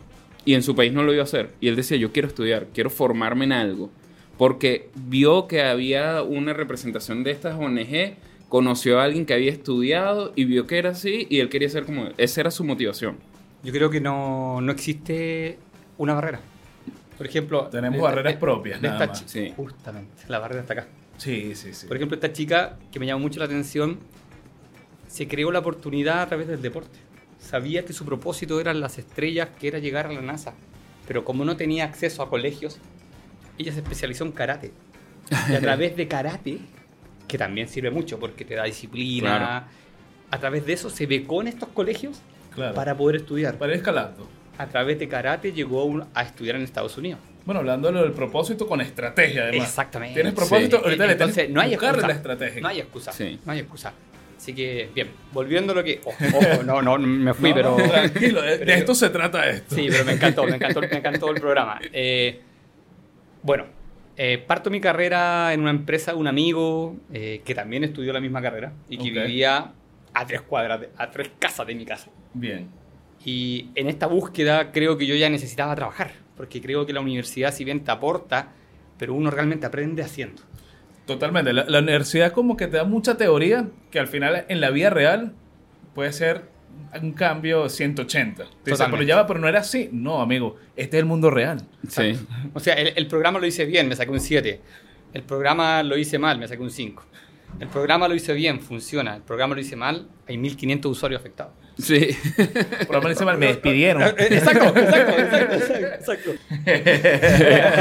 [0.45, 1.51] Y en su país no lo iba a hacer.
[1.61, 3.91] Y él decía, yo quiero estudiar, quiero formarme en algo.
[4.39, 8.15] Porque vio que había una representación de estas ONG,
[8.49, 11.85] conoció a alguien que había estudiado y vio que era así y él quería ser
[11.85, 12.15] como él.
[12.19, 13.17] Esa era su motivación.
[13.63, 15.59] yo creo que no, no existe
[15.99, 16.41] una barrera.
[17.19, 17.67] Por ejemplo...
[17.67, 19.31] Tenemos de- barreras de- propias, de nada esta más.
[19.31, 19.53] Sí.
[19.57, 20.87] Justamente, la barrera está acá.
[21.19, 21.87] Sí, sí, sí.
[21.89, 23.99] Por ejemplo, esta chica que me llamó mucho la atención,
[25.09, 26.97] se creó la oportunidad a través del deporte.
[27.39, 30.55] Sabía que su propósito eran las estrellas, que era llegar a la NASA.
[31.07, 32.79] Pero como no tenía acceso a colegios,
[33.57, 34.73] ella se especializó en karate.
[35.51, 36.59] Y a través de karate,
[37.27, 39.67] que también sirve mucho porque te da disciplina, Claro.
[40.31, 42.21] a través de eso se becó en estos colegios
[42.55, 42.75] Claro.
[42.75, 43.57] para poder estudiar.
[43.57, 44.29] Para ir escalando.
[44.59, 47.21] A través de karate llegó a estudiar en Estados Unidos.
[47.47, 49.69] Bueno, hablando del propósito con estrategia, además.
[49.69, 50.15] Exactamente.
[50.15, 50.83] Tienes propósito, Sí.
[50.85, 52.07] ahorita le Entonces, tienes no hay excusa.
[52.07, 52.61] la estrategia.
[52.61, 53.13] No hay excusa.
[53.13, 53.39] Sí.
[53.47, 53.93] No hay excusa.
[54.39, 56.01] Así que, bien, volviendo a lo que.
[56.05, 57.77] Ojo, ojo, no, no, me fui, No, pero.
[57.77, 59.75] tranquilo, de, de pero- esto se trata esto.
[59.75, 61.81] Sí, pero me encantó, me encantó, me encantó el programa.
[61.93, 62.41] Eh,
[63.43, 63.65] bueno,
[64.17, 68.41] eh, parto mi carrera en una empresa, un amigo eh, que también estudió la misma
[68.41, 69.73] carrera y que vivía
[70.15, 72.09] a tres cuadras, de- a tres casas de mi casa.
[72.35, 72.69] Bien.
[73.25, 77.53] Y en esta búsqueda creo que yo ya necesitaba trabajar, porque creo que la universidad,
[77.53, 78.53] si bien te aporta,
[78.99, 80.43] pero uno realmente aprende haciendo.
[81.09, 81.53] Totalmente.
[81.55, 84.91] La, la universidad como que te da mucha teoría que al final en la vida
[84.91, 85.33] real
[85.95, 86.43] puede ser
[87.01, 88.45] un cambio 180.
[88.63, 89.89] Te dice, pero ya va, pero no era así.
[89.91, 91.63] No, amigo, este es el mundo real.
[91.89, 92.13] Sí.
[92.53, 94.61] O sea, el, el programa lo hice bien, me saqué un 7.
[95.15, 97.03] El programa lo hice mal, me saqué un 5.
[97.59, 99.17] El programa lo hice bien, funciona.
[99.17, 101.55] El programa lo hice mal, hay 1500 usuarios afectados.
[101.79, 102.11] Sí.
[102.87, 104.03] Por lo menos me despidieron.
[104.03, 106.31] Exacto, exacto, exacto, exacto.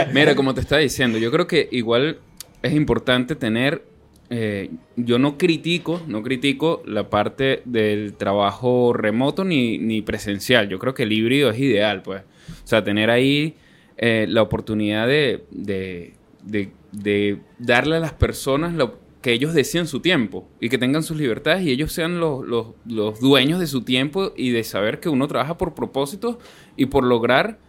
[0.14, 2.20] Mira, como te estaba diciendo, yo creo que igual
[2.62, 3.84] es importante tener.
[4.30, 10.68] eh, yo no critico, no critico la parte del trabajo remoto ni, ni presencial.
[10.68, 12.24] Yo creo que el híbrido es ideal, pues.
[12.64, 13.56] O sea, tener ahí
[13.98, 20.00] eh, la oportunidad de, de, de- darle a las personas lo que ellos decían su
[20.02, 23.82] tiempo y que tengan sus libertades y ellos sean los, los- los dueños de su
[23.84, 26.38] tiempo y de saber que uno trabaja por propósitos
[26.76, 27.60] y por lograr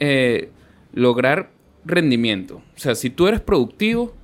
[0.00, 0.50] eh,
[0.92, 1.50] lograr
[1.84, 2.56] rendimiento.
[2.56, 4.14] O sea, si tú eres productivo,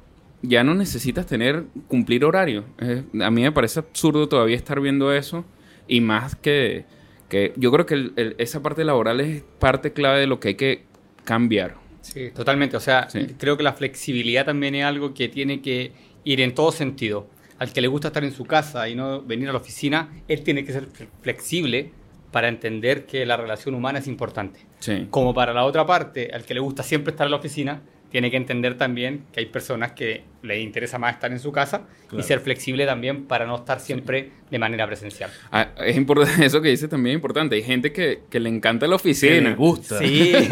[0.46, 2.64] ya no necesitas tener, cumplir horario.
[2.78, 5.44] Eh, a mí me parece absurdo todavía estar viendo eso.
[5.88, 6.84] Y más que,
[7.28, 10.48] que yo creo que el- el- esa parte laboral es parte clave de lo que
[10.48, 10.84] hay que
[11.24, 11.76] cambiar.
[12.02, 12.76] Sí, totalmente.
[12.76, 13.26] O sea, Sí.
[13.38, 15.92] creo que la flexibilidad también es algo que tiene que
[16.24, 17.26] ir en todo sentido.
[17.58, 20.42] Al que le gusta estar en su casa y no venir a la oficina, él
[20.42, 20.88] tiene que ser
[21.22, 21.92] flexible
[22.32, 24.60] para entender que la relación humana es importante.
[24.80, 25.06] Sí.
[25.10, 27.80] Como para la otra parte, al que le gusta siempre estar en la oficina,
[28.14, 31.82] tiene que entender también que hay personas que les interesa más estar en su casa
[32.04, 32.22] y Claro.
[32.22, 35.30] ser flexible también para no estar siempre de manera presencial.
[35.50, 37.56] Ah, es importante, eso que dices también es importante.
[37.56, 39.50] Hay gente que, que le encanta la Que oficina.
[39.50, 39.98] le gusta.
[39.98, 40.44] Sí, sí.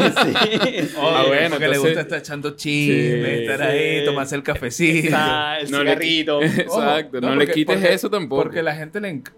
[0.97, 3.63] Ah, bueno, porque le entonces- gusta estar echando chisme, Sí, estar sí.
[3.77, 5.05] ahí, tomarse el cafecito.
[5.07, 6.41] Está el No le- cigarrito.
[6.43, 8.43] Exacto, Ojo, no, le quites eso tampoco.
[8.43, 9.31] Porque la gente le enc-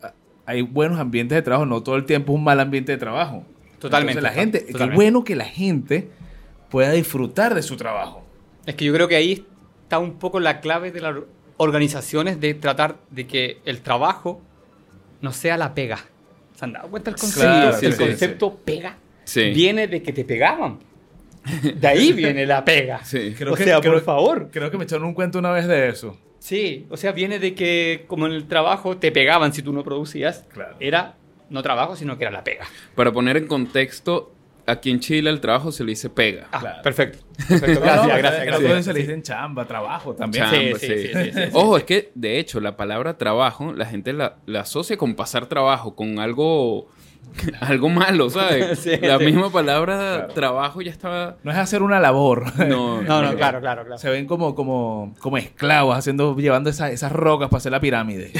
[0.47, 3.45] hay buenos ambientes de trabajo, no todo el tiempo es un mal ambiente de trabajo.
[3.77, 4.95] Totalmente, Entonces, la gente, qué totalmente.
[4.95, 6.07] bueno que la gente
[6.75, 8.21] pueda disfrutar de su trabajo.
[8.65, 9.45] Es que yo creo que ahí
[9.83, 11.15] está un poco la clave de las
[11.55, 14.41] organizaciones de tratar de que el trabajo
[15.21, 15.99] no sea la pega.
[16.53, 17.43] ¿Se han dado cuenta el concepto?
[17.47, 19.51] Claro, el sí, sí, concepto pega Sí.
[19.51, 20.79] viene de que te pegaban.
[21.75, 23.05] De ahí viene la pega.
[23.05, 23.33] Sí.
[23.37, 24.49] Creo o que- sea, creo- por favor.
[24.51, 26.17] Creo que me echaron un cuento una vez de eso.
[26.39, 29.81] Sí, o sea, viene de que como en el trabajo te pegaban si tú no
[29.85, 30.43] producías.
[30.51, 30.75] Claro.
[30.81, 31.15] Era
[31.49, 32.65] no trabajo, sino que era la pega.
[32.95, 34.33] Para poner en contexto,
[34.67, 36.47] aquí en Chile el trabajo se le dice pega.
[36.51, 36.81] Ah, Claro.
[36.83, 37.19] perfecto.
[37.47, 38.85] Perfecto, No, Gracias, no, gracias, gracias.
[38.85, 40.43] se le dicen chamba, trabajo también.
[40.45, 40.79] Chamba.
[40.79, 40.87] Sí, sí.
[40.87, 44.37] sí, sí, sí, sí, Ojo, es que de hecho la palabra trabajo, la gente la,
[44.45, 46.87] la asocia con pasar trabajo, con algo,
[47.59, 48.79] algo malo, ¿sabes?
[48.85, 49.25] Sí, la sí.
[49.25, 50.33] misma palabra Claro.
[50.33, 51.35] trabajo ya estaba...
[51.43, 52.57] No es hacer una labor.
[52.67, 53.97] No, No, no, claro, claro, claro.
[53.97, 58.31] Se ven como, como, como esclavos haciendo, llevando esa- esas rocas para hacer la pirámide.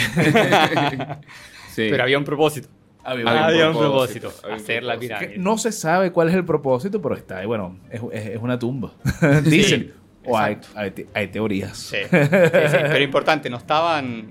[1.74, 1.88] Sí.
[1.90, 2.70] Pero había un propósito.
[3.06, 4.46] Había Había Había, un propósito, propósito.
[4.48, 5.16] había un hacer la propósito.
[5.20, 5.40] Pirámide.
[5.44, 7.46] no se sabe cuál es el propósito, pero está ahí.
[7.46, 8.94] Bueno, es, es- es una tumba.
[9.44, 9.94] Dicen.
[10.26, 11.78] o hay, hay, te- hay teorías.
[11.78, 14.30] Sí, sí, sí, pero importante, no estaban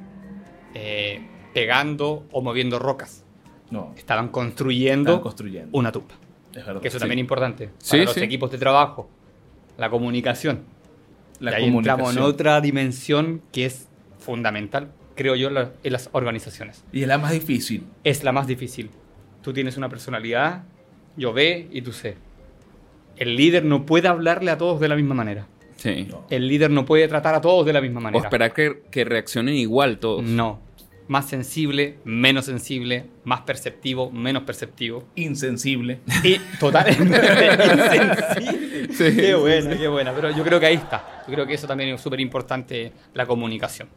[0.75, 3.25] eh, pegando o moviendo rocas,
[3.71, 5.71] No, estaban construyendo construyendo.
[5.79, 6.15] una tumba.
[6.53, 6.81] Es verdad.
[6.83, 7.03] Que eso Sí.
[7.03, 8.21] también es importante para Sí, los sí.
[8.25, 9.09] equipos de trabajo,
[9.79, 10.65] la comunicación.
[11.41, 15.93] La y ahí entramos en otra dimensión que es fundamental, creo yo, en la- en
[15.93, 16.85] las organizaciones.
[16.93, 17.85] Y es la más difícil.
[18.05, 18.91] Es la más difícil.
[19.43, 20.65] Tú tienes una personalidad,
[21.17, 22.17] yo ve y tú sé.
[23.17, 25.47] El líder no puede hablarle a todos de la misma manera.
[25.77, 26.09] Sí.
[26.31, 28.25] El líder no puede tratar a todos de la misma O manera.
[28.25, 30.25] esperar que, que reaccionen igual todos.
[30.25, 30.61] No.
[31.07, 35.07] Más sensible, menos sensible, más perceptivo, menos perceptivo.
[35.17, 36.01] Insensible.
[36.23, 37.05] Y totalmente
[37.75, 38.89] insensible.
[38.95, 39.17] Sí.
[39.17, 40.13] Qué buena, qué buena.
[40.15, 41.23] Pero yo creo que ahí está.
[41.29, 43.89] Yo creo que eso también es súper importante, la comunicación.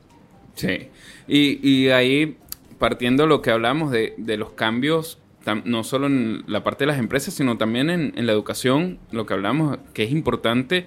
[0.57, 0.89] Sí.
[1.27, 2.35] Y, y ahí,
[2.79, 6.87] partiendo lo que hablamos de, de los cambios, tam- no solo en la parte de
[6.87, 10.85] las empresas, sino también en, en la educación, lo que hablamos, que es importante,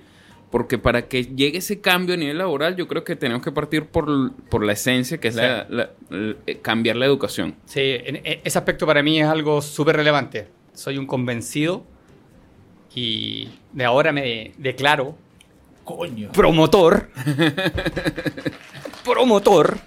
[0.51, 3.85] porque para que llegue ese cambio a nivel laboral, yo creo que tenemos que partir
[3.87, 5.41] por, por la esencia, que es Sí.
[5.41, 7.55] la- la- l- eh, cambiar la educación.
[7.67, 10.49] Sí, en- en- ese aspecto para mí es algo súper relevante.
[10.75, 11.85] Soy un convencido
[12.95, 15.17] y de ahora me declaro
[15.97, 16.33] Coño.
[16.33, 17.11] promotor,
[19.05, 19.79] promotor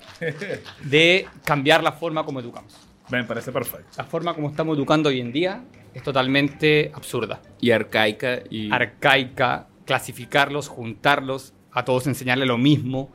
[0.83, 2.73] de cambiar la forma como educamos.
[3.09, 3.87] Me parece perfecto.
[3.97, 5.63] La forma como estamos educando hoy en día
[5.93, 8.71] es totalmente absurda, Y arcaica y...
[8.71, 13.11] arcaica, clasificarlos, juntarlos, a todos enseñarle lo mismo.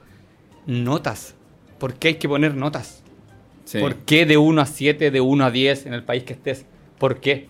[0.67, 1.35] Notas.
[1.79, 3.03] ¿Por qué hay que poner notas?
[3.65, 3.79] sí.
[3.81, 6.67] ¿Por qué de 1 a 7, de 1 a 10 en el país que estés?
[6.99, 7.49] ¿Por qué?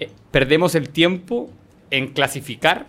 [0.00, 1.50] Eh, perdemos el tiempo
[1.90, 2.86] en clasificar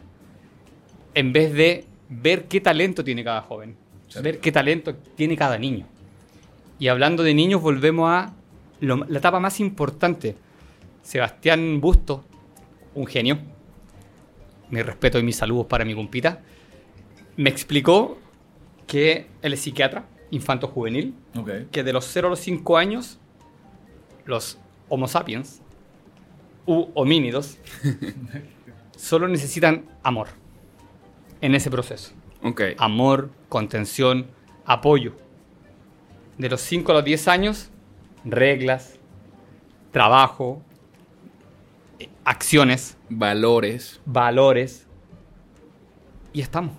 [1.15, 3.75] en vez de ver qué talento tiene cada joven,
[4.07, 4.19] Sí.
[4.21, 5.87] ver qué talento tiene cada niño.
[6.77, 8.33] Y hablando de niños, volvemos a
[8.81, 10.35] lo- la etapa más importante.
[11.01, 12.23] Sebastián Busto,
[12.93, 13.39] un genio,
[14.69, 16.41] mi respeto y mis saludos para mi compita,
[17.37, 18.17] me explicó
[18.87, 21.49] que él es psiquiatra, infanto juvenil, Ok.
[21.71, 23.19] que de los 0 a los 5 años,
[24.25, 24.57] los
[24.89, 25.61] Homo sapiens
[26.67, 27.57] u homínidos
[28.95, 30.27] solo necesitan amor
[31.41, 32.13] en ese proceso.
[32.77, 34.27] Amor, contención,
[34.65, 35.13] apoyo.
[36.37, 37.69] De los 5 a los 10 años,
[38.23, 38.99] reglas,
[39.91, 40.61] trabajo,
[42.23, 44.01] acciones, Valores.
[44.05, 44.87] valores.
[46.33, 46.73] Y estamos.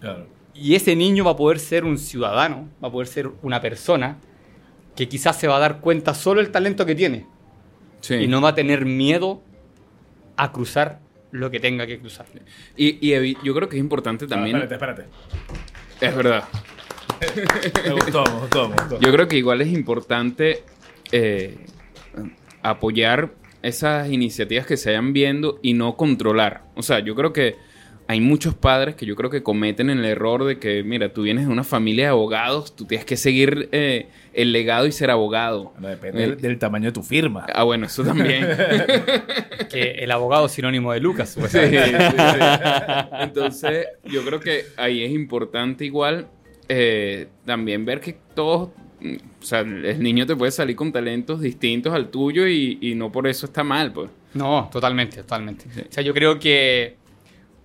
[0.00, 0.26] Claro.
[0.54, 4.18] Y ese niño va a poder ser un ciudadano, va a poder ser una persona
[4.96, 7.26] que quizás se va a dar cuenta solo el talento que tiene
[8.00, 8.14] Sí.
[8.14, 9.42] y no va a tener miedo
[10.36, 12.26] a cruzar lo que tenga que cruzar.
[12.76, 13.10] Y,
[13.44, 14.56] yo creo que es importante No, también.
[14.56, 16.06] espérate, espérate.
[16.06, 16.44] es verdad.
[17.84, 19.00] Me gustó, me gustó, me gustó.
[19.00, 20.62] Yo creo que igual es importante
[21.10, 21.56] eh,
[22.62, 26.64] apoyar esas iniciativas que se vayan viendo y no controlar.
[26.76, 27.56] O sea, yo creo que
[28.10, 31.46] hay muchos padres que yo creo que cometen el error de que, mira, tú vienes
[31.46, 35.72] de una familia de abogados, tú tienes que seguir eh, el legado y ser abogado.
[35.74, 37.44] Bueno, depende Eh, del, del tamaño de tu firma.
[37.52, 38.46] Ah, bueno, eso también.
[39.68, 41.28] Que el abogado es sinónimo de Lucas.
[41.28, 42.10] Sí, supuestamente.
[42.10, 43.08] sí, sí.
[43.20, 46.26] Entonces, yo creo que ahí es importante igual
[46.70, 48.70] eh, también ver que todos,
[49.02, 53.12] o sea, el niño te puede salir con talentos distintos al tuyo y, y no
[53.12, 54.08] por eso está mal, pues.
[54.32, 55.66] No, totalmente, totalmente.
[55.74, 55.80] Sí.
[55.82, 56.96] O sea, yo creo que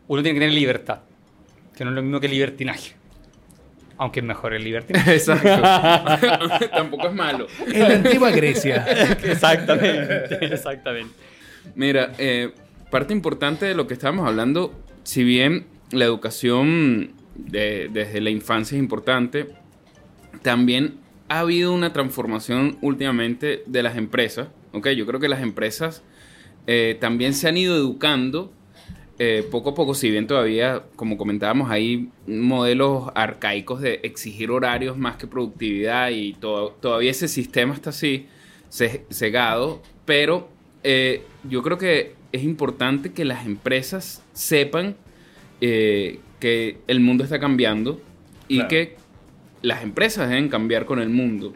[0.07, 0.99] uno tiene que tener libertad,
[1.75, 2.95] que no es lo mismo que libertinaje.
[3.97, 5.13] Aunque es mejor el libertinaje.
[5.15, 6.67] Exacto.
[6.73, 7.47] Tampoco es malo.
[7.67, 8.85] En la antigua Grecia.
[9.23, 11.13] exactamente, exactamente.
[11.75, 12.51] Mira, eh,
[12.91, 18.75] parte importante de lo que estábamos hablando, si bien la educación de- desde la infancia
[18.75, 19.47] es importante,
[20.41, 20.95] también
[21.29, 24.47] ha habido una transformación últimamente de las empresas.
[24.73, 24.89] ¿ok?
[24.89, 26.03] Yo creo que las empresas
[26.67, 28.51] eh, también se han ido educando
[29.25, 34.97] eh, poco a poco, si bien todavía, como comentábamos, hay modelos arcaicos de exigir horarios
[34.97, 38.25] más que productividad y to- todavía ese sistema está así,
[38.69, 40.49] ce- cegado, pero
[40.83, 44.95] eh, yo creo que es importante que las empresas sepan
[45.61, 48.01] eh, que el mundo está cambiando
[48.49, 48.69] y Claro.
[48.69, 48.95] que
[49.61, 51.53] las empresas deben cambiar con el mundo.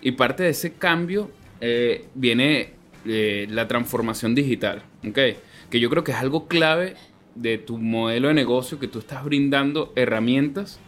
[0.00, 1.30] Y parte de ese cambio
[2.14, 2.70] viene
[3.04, 5.18] la transformación digital, ¿ok?
[5.70, 6.94] Que yo creo que es algo clave
[7.40, 10.78] de tu modelo de negocio, que tú estás brindando herramientas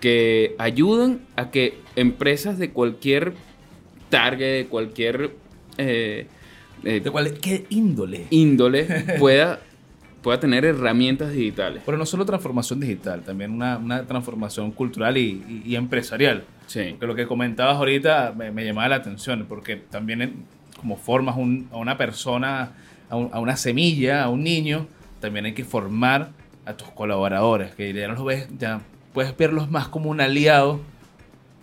[0.00, 3.32] que ayudan a que empresas de cualquier
[4.10, 5.30] target, de cualquier
[5.78, 6.26] eh,
[6.84, 7.32] eh, ¿De cuál?
[7.40, 8.26] ¿Qué índole?
[8.30, 8.84] índole,
[9.18, 9.58] pueda,
[10.22, 11.82] pueda tener herramientas digitales.
[11.84, 16.44] Pero no solo transformación digital, también una, una transformación cultural y, y- y empresarial.
[16.68, 16.90] Sí.
[16.92, 20.34] Porque lo que comentabas ahorita me, me llamaba la atención, porque también en-
[20.76, 22.72] como formas un- a una persona,
[23.10, 24.86] a, un- a una semilla, a un niño,
[25.20, 26.30] también hay que formar
[26.64, 28.80] a tus colaboradores, que ya los ves, ya
[29.12, 30.80] puedes verlos más como un aliado,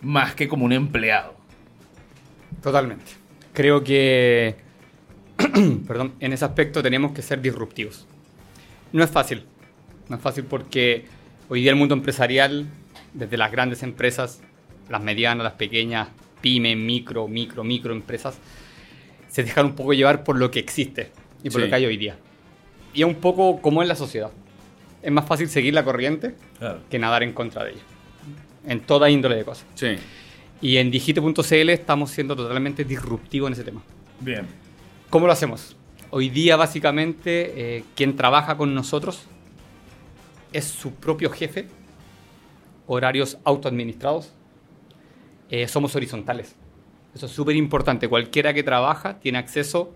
[0.02, 1.34] más que como un empleado.
[2.62, 3.04] Totalmente.
[3.52, 4.56] Creo que,
[5.86, 8.06] perdón, en ese aspecto tenemos que ser disruptivos.
[8.92, 9.44] No es fácil.
[10.08, 11.04] No es fácil porque
[11.48, 12.66] hoy día el mundo empresarial,
[13.14, 14.40] desde las grandes empresas,
[14.88, 16.08] las medianas, las pequeñas,
[16.40, 18.38] pyme, micro, micro, micro empresas,
[19.28, 21.10] se dejan un poco llevar por lo que existe
[21.42, 21.64] y por Sí.
[21.66, 22.16] lo que hay hoy día.
[22.96, 24.30] Y es un poco como en la sociedad.
[25.02, 26.80] Es más fácil seguir la corriente Claro.
[26.90, 27.82] que nadar en contra de ella.
[28.66, 29.66] En toda índole de cosas.
[29.74, 29.96] Sí.
[30.62, 33.82] Y en digite.cl estamos siendo totalmente disruptivos en ese tema.
[34.20, 34.46] Bien.
[35.10, 35.76] ¿Cómo lo hacemos?
[36.10, 39.26] Hoy día, básicamente, eh, quien trabaja con nosotros
[40.54, 41.68] es su propio jefe,
[42.86, 44.32] horarios autoadministrados,
[45.50, 46.56] eh, somos horizontales.
[47.14, 48.08] Eso es súper importante.
[48.08, 49.92] Cualquiera que trabaja tiene acceso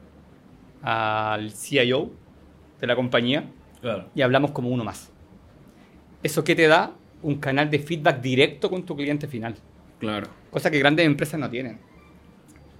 [0.82, 2.10] al CIO
[2.81, 3.45] de la compañía
[3.81, 4.07] Claro.
[4.14, 5.11] y hablamos como uno más.
[6.23, 6.93] ¿Eso qué te da?
[7.23, 9.55] Un canal de feedback directo con tu cliente final.
[9.99, 10.29] Claro.
[10.51, 11.79] Cosa que grandes empresas no tienen.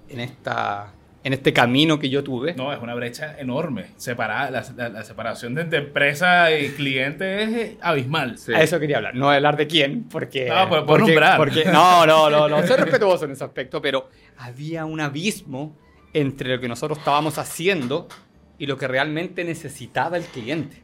[0.09, 2.55] En, esta, en este camino que yo tuve.
[2.55, 3.87] No, es una brecha enorme.
[3.97, 8.39] Separada, la, la- la separación de, de empresa y cliente es eh, abismal.
[8.39, 8.53] Sí.
[8.55, 9.15] A eso quería hablar.
[9.15, 10.49] No hablar de quién, porque.
[10.49, 11.37] No, pues, por porque, nombrar.
[11.37, 12.67] porque- no, no, no, no.
[12.67, 14.09] Soy respetuoso en ese aspecto, pero
[14.39, 15.77] había un abismo
[16.13, 18.09] entre lo que nosotros estábamos haciendo
[18.61, 20.83] y lo que realmente necesitaba el cliente.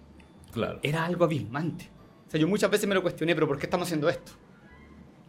[0.52, 0.80] Claro.
[0.82, 1.88] Era algo abismante.
[2.26, 4.32] O sea, yo muchas veces me lo cuestioné, pero ¿por qué estamos haciendo esto?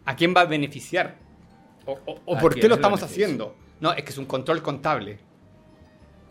[0.05, 1.17] ¿A quién va a beneficiar?
[1.85, 3.25] ¿O, o- o ¿A por qué lo estamos beneficio?
[3.25, 3.55] haciendo?
[3.81, 5.19] No, es que es un control contable.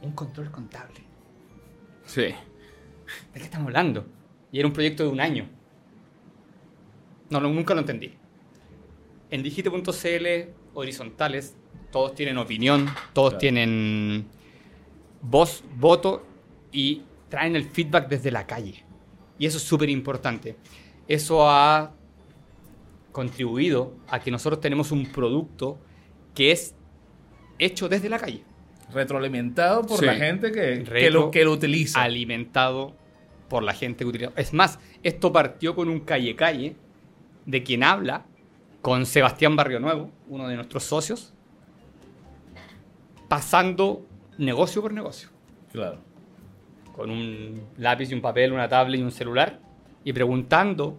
[0.02, 1.00] Un control contable.
[2.06, 2.22] Sí.
[2.22, 2.34] ¿De
[3.34, 4.06] qué estamos hablando?
[4.50, 5.48] Y era un proyecto de un año.
[7.30, 8.14] No, no, nunca lo entendí.
[9.30, 11.56] En digite.cl, horizontales,
[11.90, 13.40] todos tienen opinión, todos Claro.
[13.40, 14.26] tienen
[15.28, 16.24] voz, voto
[16.72, 18.84] y traen el feedback desde la calle.
[19.38, 20.56] Y eso es súper importante.
[21.08, 21.92] Eso ha
[23.12, 25.78] contribuido a que nosotros tenemos un producto
[26.34, 26.74] que es
[27.58, 28.42] hecho desde la calle.
[28.92, 30.06] Retroalimentado por Sí.
[30.06, 32.02] la gente que, que lo, que lo utiliza.
[32.02, 32.94] alimentado
[33.48, 34.32] por la gente que utiliza.
[34.36, 36.76] Es más, esto partió con un calle-calle
[37.46, 38.26] de quien habla
[38.82, 41.32] con Sebastián Barrio Nuevo, uno de nuestros socios,
[43.28, 44.06] pasando
[44.38, 45.28] negocio por negocio,
[45.72, 45.98] Claro.
[46.94, 49.60] con un lápiz y un papel, una tablet y un celular,
[50.04, 50.98] y preguntando,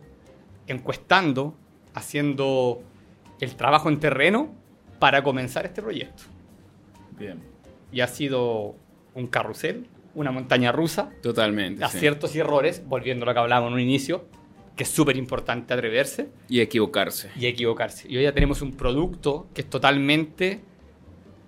[0.67, 1.55] encuestando,
[1.93, 2.81] haciendo
[3.39, 4.53] el trabajo en terreno
[4.99, 6.23] para comenzar este proyecto.
[7.17, 7.39] Bien.
[7.91, 8.75] Y ha sido
[9.15, 11.79] un carrusel, una montaña rusa, Totalmente.
[11.79, 11.83] sí.
[11.83, 14.25] aciertos y errores, volviendo a lo que hablábamos en un inicio,
[14.75, 17.31] que es súper importante atreverse Y equivocarse.
[17.35, 18.07] y equivocarse.
[18.11, 20.61] Y hoy ya tenemos un producto que es totalmente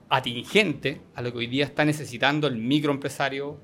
[0.10, 3.58] atingente a lo que hoy día está necesitando el microempresario,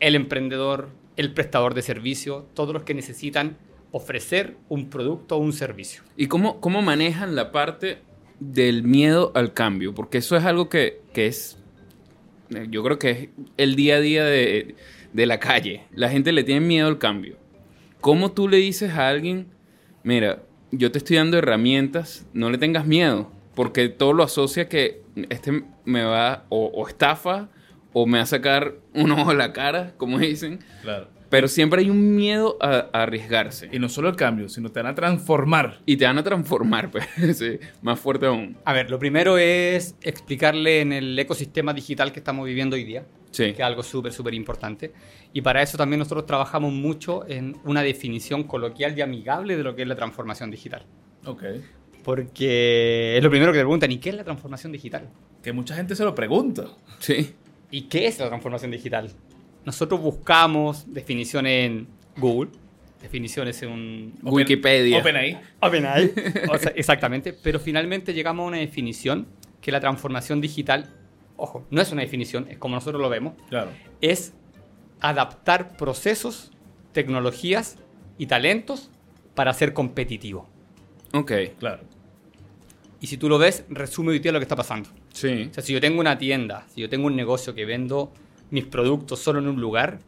[0.00, 3.56] el emprendedor, el prestador de servicio, todos los que necesitan
[3.92, 6.02] ofrecer un producto o un servicio.
[6.16, 7.98] ¿Y cómo, cómo manejan la parte
[8.38, 9.94] del miedo al cambio?
[9.94, 11.58] Porque eso es algo que, que es,
[12.54, 14.74] eh, yo creo que es el día a día de,
[15.12, 15.84] de la calle.
[15.92, 17.36] La gente le tiene miedo al cambio.
[18.00, 19.48] ¿Cómo tú le dices a alguien,
[20.02, 23.30] mira, yo te estoy dando herramientas, no le tengas miedo?
[23.54, 27.48] Porque todo lo asocia que este me va o, o estafa
[27.92, 30.60] o me va a sacar un ojo a la cara, como dicen.
[30.82, 31.08] Claro.
[31.28, 33.68] Pero siempre hay un miedo a, a arriesgarse.
[33.70, 35.78] Y no solo el cambio, sino te van a transformar.
[35.86, 37.06] Y te van a transformar, pues,
[37.38, 38.56] sí, más fuerte aún.
[38.64, 43.04] A ver, lo primero es explicarle en el ecosistema digital que estamos viviendo hoy día,
[43.30, 43.44] Sí.
[43.44, 44.92] que es algo súper, súper importante.
[45.32, 49.76] Y para eso también nosotros trabajamos mucho en una definición coloquial y amigable de lo
[49.76, 50.84] que es la transformación digital.
[51.26, 51.44] Ok.
[52.04, 55.08] Porque es lo primero que te preguntan, ¿y qué es la transformación digital?
[55.42, 56.66] Que mucha gente se lo pregunta.
[56.98, 57.34] Sí.
[57.70, 59.10] ¿Y qué es la transformación digital?
[59.64, 61.86] Nosotros buscamos definiciones en
[62.16, 62.50] Google,
[63.02, 64.98] definiciones en un Open- Wikipedia.
[64.98, 65.38] OpenAI.
[65.60, 66.12] OpenAI,
[66.52, 69.26] o sea, exactamente, pero finalmente llegamos a una definición
[69.60, 70.90] que la transformación digital,
[71.36, 73.70] ojo, no es una definición, es como nosotros lo vemos, Claro.
[74.00, 74.32] es
[75.00, 76.50] adaptar procesos,
[76.92, 77.76] tecnologías
[78.18, 78.90] y talentos
[79.34, 80.48] para ser competitivo.
[81.12, 81.32] Ok.
[81.58, 81.82] Claro.
[83.00, 84.90] Y si tú lo ves, resume hoy día lo que está pasando.
[85.12, 85.48] Sí.
[85.50, 88.12] O sea, si yo tengo una tienda, si yo tengo un negocio que vendo
[88.50, 90.00] mis productos solo en un lugar,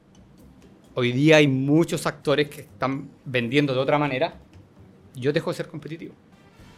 [0.94, 4.35] hoy día hay muchos actores que están vendiendo de otra manera.
[5.14, 6.14] Yo dejo de ser competitivo.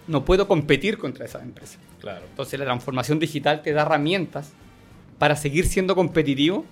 [0.06, 1.78] No puedo competir contra esas empresas.
[2.00, 2.26] Claro.
[2.28, 4.52] Entonces la transformación digital te da herramientas
[5.18, 6.64] para seguir siendo competitivo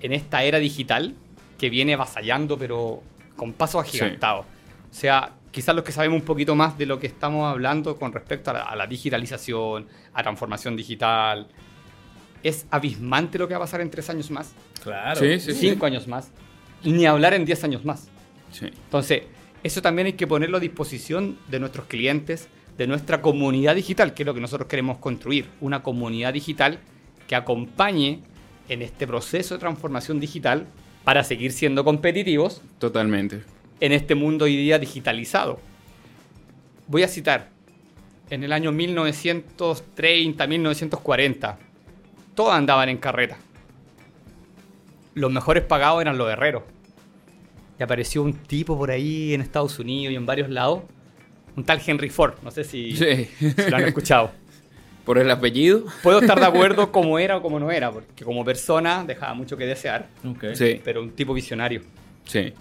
[0.00, 1.14] en esta era digital
[1.58, 3.02] que viene avasallando, pero
[3.36, 4.46] con pasos agigantados.
[4.90, 8.12] O sea, quizás los que sabemos un poquito más de lo que estamos hablando con
[8.12, 11.48] respecto a la, a la digitalización, a transformación digital,
[12.42, 15.20] es abismante lo que va a pasar en tres años más, Claro.
[15.20, 15.70] Sí, sí, sí.
[15.70, 16.30] cinco años más,
[16.84, 18.08] ni hablar en diez años más.
[18.50, 18.66] Sí.
[18.66, 19.24] Entonces,
[19.62, 24.22] eso también hay que ponerlo a disposición de nuestros clientes, de nuestra comunidad digital, que
[24.22, 26.78] es lo que nosotros queremos construir, una comunidad digital
[27.28, 28.22] que acompañe
[28.68, 30.66] en este proceso de transformación digital
[31.04, 33.42] para seguir siendo competitivos Totalmente.
[33.80, 35.58] En este mundo hoy día digitalizado.
[36.86, 37.48] Voy a citar,
[38.30, 41.58] en el año 1930, 1940,
[42.34, 43.36] todos andaban en carreta.
[45.14, 46.62] Los mejores pagados eran los herreros.
[47.78, 50.82] Y apareció un tipo por ahí en Estados Unidos y en varios lados,
[51.56, 53.24] un tal Henry Ford, no sé si, Sí.
[53.38, 54.30] si lo han escuchado.
[55.04, 55.86] Por el apellido.
[56.02, 59.56] Puedo estar de acuerdo como era o como no era, porque como persona dejaba mucho
[59.56, 60.06] que desear.
[60.52, 60.80] Sí.
[60.84, 61.80] pero un tipo visionario.
[62.24, 62.52] Sí.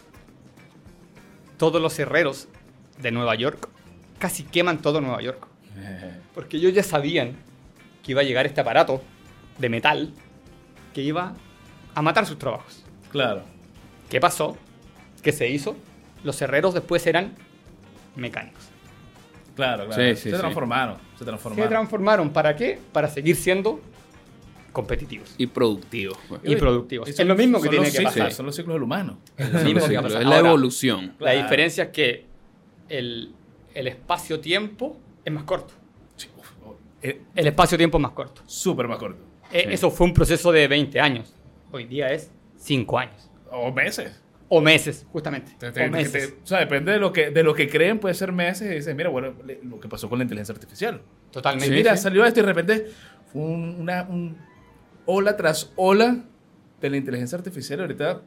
[1.59, 2.47] Todos los herreros
[2.97, 3.69] de Nueva York
[4.17, 5.45] casi queman todo Nueva York.
[6.33, 7.35] Porque ellos ya sabían
[8.03, 9.03] que iba a llegar este aparato
[9.59, 10.11] de metal
[10.93, 11.35] que iba
[11.93, 12.83] a matar sus trabajos.
[13.11, 13.43] Claro.
[14.09, 14.57] ¿Qué pasó?
[15.21, 15.75] ¿Qué se hizo?
[16.23, 17.35] Los herreros después eran
[18.15, 18.63] mecánicos.
[19.55, 20.01] Claro, claro.
[20.01, 20.39] Sí, sí, se sí.
[20.39, 20.97] transformaron.
[21.13, 21.69] Se Se transformaron.
[21.69, 22.29] transformaron.
[22.31, 22.79] ¿Para qué?
[22.93, 23.81] Para seguir siendo
[24.71, 26.17] competitivos Y productivo.
[26.27, 26.41] pues.
[26.43, 27.07] y productivos.
[27.07, 28.31] Y Es lo mismo que tiene que ciclos, pasar.
[28.33, 29.19] Son los ciclos del humano.
[29.37, 30.23] Es lo mismo que va a es pasar.
[30.25, 31.07] la Ahora, evolución.
[31.19, 31.41] La Claro.
[31.43, 32.25] diferencia es que
[32.89, 33.33] el,
[33.73, 35.73] el espacio-tiempo es más corto.
[36.15, 38.41] Sí, uf, oh, eh, El espacio-tiempo es más corto.
[38.45, 39.21] Súper más corto.
[39.51, 39.57] Sí.
[39.63, 41.33] Eso fue un proceso de 20 años.
[41.71, 43.29] Hoy día es 5 años.
[43.51, 44.21] O meses.
[44.51, 45.51] O meses, justamente.
[45.59, 46.11] Te- te- o meses.
[46.35, 48.71] te- o sea, depende de lo que de lo que creen, puede ser meses.
[48.71, 51.01] Y dices, mira, bueno, le- lo que pasó con la inteligencia artificial.
[51.31, 51.67] Totalmente.
[51.67, 52.87] Sí, mira, salió esto y de repente
[53.31, 54.37] fue un- una un
[55.11, 56.23] ola tras ola
[56.81, 57.79] de la inteligencia artificial.
[57.81, 58.21] Ahorita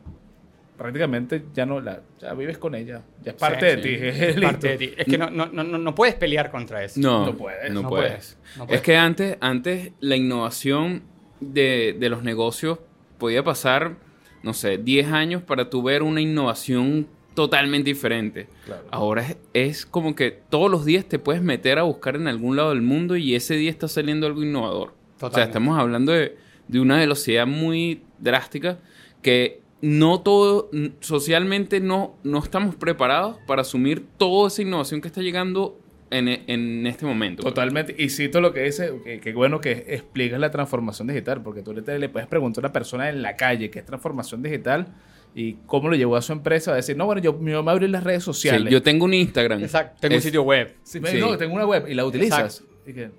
[0.76, 3.02] prácticamente ya no la ya vives con ella.
[3.22, 3.88] Ya es parte Sí, de sí.
[4.18, 4.24] ti.
[4.24, 4.92] Es parte de ti.
[4.96, 7.00] Es que no, no, no, no- no puedes pelear contra eso.
[7.00, 7.70] No, No puedes.
[7.72, 8.10] No, No puedes.
[8.10, 8.80] puedes, no puedes.
[8.80, 11.02] Es que antes, antes la innovación
[11.40, 12.78] de, de los negocios
[13.18, 13.96] podía pasar,
[14.42, 18.48] no sé, 10 años para tú ver una innovación totalmente diferente.
[18.66, 18.82] Claro.
[18.90, 22.56] Ahora es, es como que todos los días te puedes meter a buscar en algún
[22.56, 24.94] lado del mundo y ese día está saliendo algo innovador.
[25.20, 26.36] O sea, estamos hablando de,
[26.68, 28.78] de una velocidad muy drástica
[29.22, 35.20] que no todo, socialmente no, no estamos preparados para asumir toda esa innovación que está
[35.22, 35.78] llegando
[36.10, 37.42] en, e- en este momento.
[37.42, 37.94] Totalmente.
[37.98, 41.70] Y cito lo que dice, que, que bueno que explicas la transformación digital, porque tú
[41.70, 44.86] ahorita le puedes preguntar a una persona en la calle qué es transformación digital
[45.34, 46.72] y cómo lo llevó a su empresa.
[46.72, 48.70] a decir, no, bueno, yo me voy a abrir las redes Sí, sociales.
[48.70, 49.62] yo tengo un Instagram.
[49.62, 49.96] Exacto.
[50.00, 50.74] Tengo un Es- sitio web.
[50.84, 51.18] Sí, me- Sí.
[51.18, 52.62] No, tengo una web y la utilizas.
[52.86, 53.10] Y que,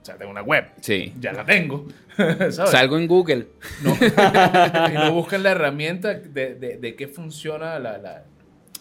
[0.00, 0.64] o sea, tengo una web.
[0.80, 1.12] Sí.
[1.20, 1.86] Ya la tengo.
[2.16, 2.56] ¿Sabes?
[2.70, 3.48] Salgo en Google.
[3.82, 3.94] No.
[4.90, 8.24] y no buscan la herramienta de, de, de qué funciona la, la,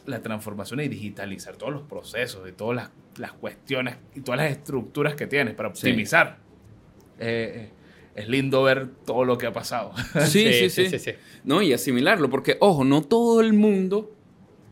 [0.05, 4.51] la transformación y digitalizar todos los procesos y todas las, las cuestiones y todas las
[4.51, 5.88] estructuras que tienes para Sí.
[5.88, 6.38] optimizar.
[7.20, 7.70] Eh, eh,
[8.15, 9.93] es lindo ver todo lo que ha pasado.
[10.26, 11.11] Sí, sí, sí,
[11.43, 14.11] No, y asimilarlo, porque, ojo, no todo el mundo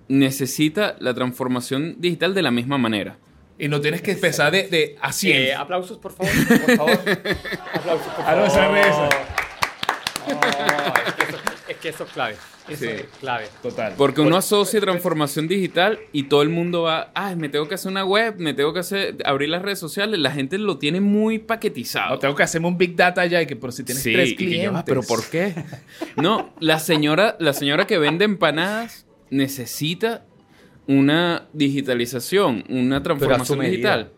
[0.08, 3.18] necesita la transformación digital de la misma manera.
[3.60, 5.36] Y no tienes que empezar de, de a 100.
[5.42, 6.32] Eh, aplausos, por favor.
[6.48, 7.00] Por favor.
[7.74, 8.78] aplausos, por Ah, no, favor.
[10.28, 10.36] No,
[11.08, 11.38] es, que eso,
[11.70, 12.36] es que eso es clave.
[12.68, 12.88] Eso Sí.
[12.90, 13.46] es clave.
[13.64, 13.94] Total.
[13.98, 17.90] Porque uno asocia transformación digital y todo el mundo va, ah, me tengo que hacer
[17.90, 20.20] una web, me tengo que hacer, abrir las redes sociales.
[20.20, 22.10] La gente lo tiene muy paquetizado.
[22.16, 24.30] No, tengo que hacerme un big data ya y que por si tienes Sí, tres
[24.32, 24.76] y que yo, clientes.
[24.76, 25.56] ah, pero ¿por qué?
[26.18, 30.26] No, la señora, la señora que vende empanadas necesita
[30.88, 33.72] una digitalización, una transformación medida.
[33.72, 34.12] digital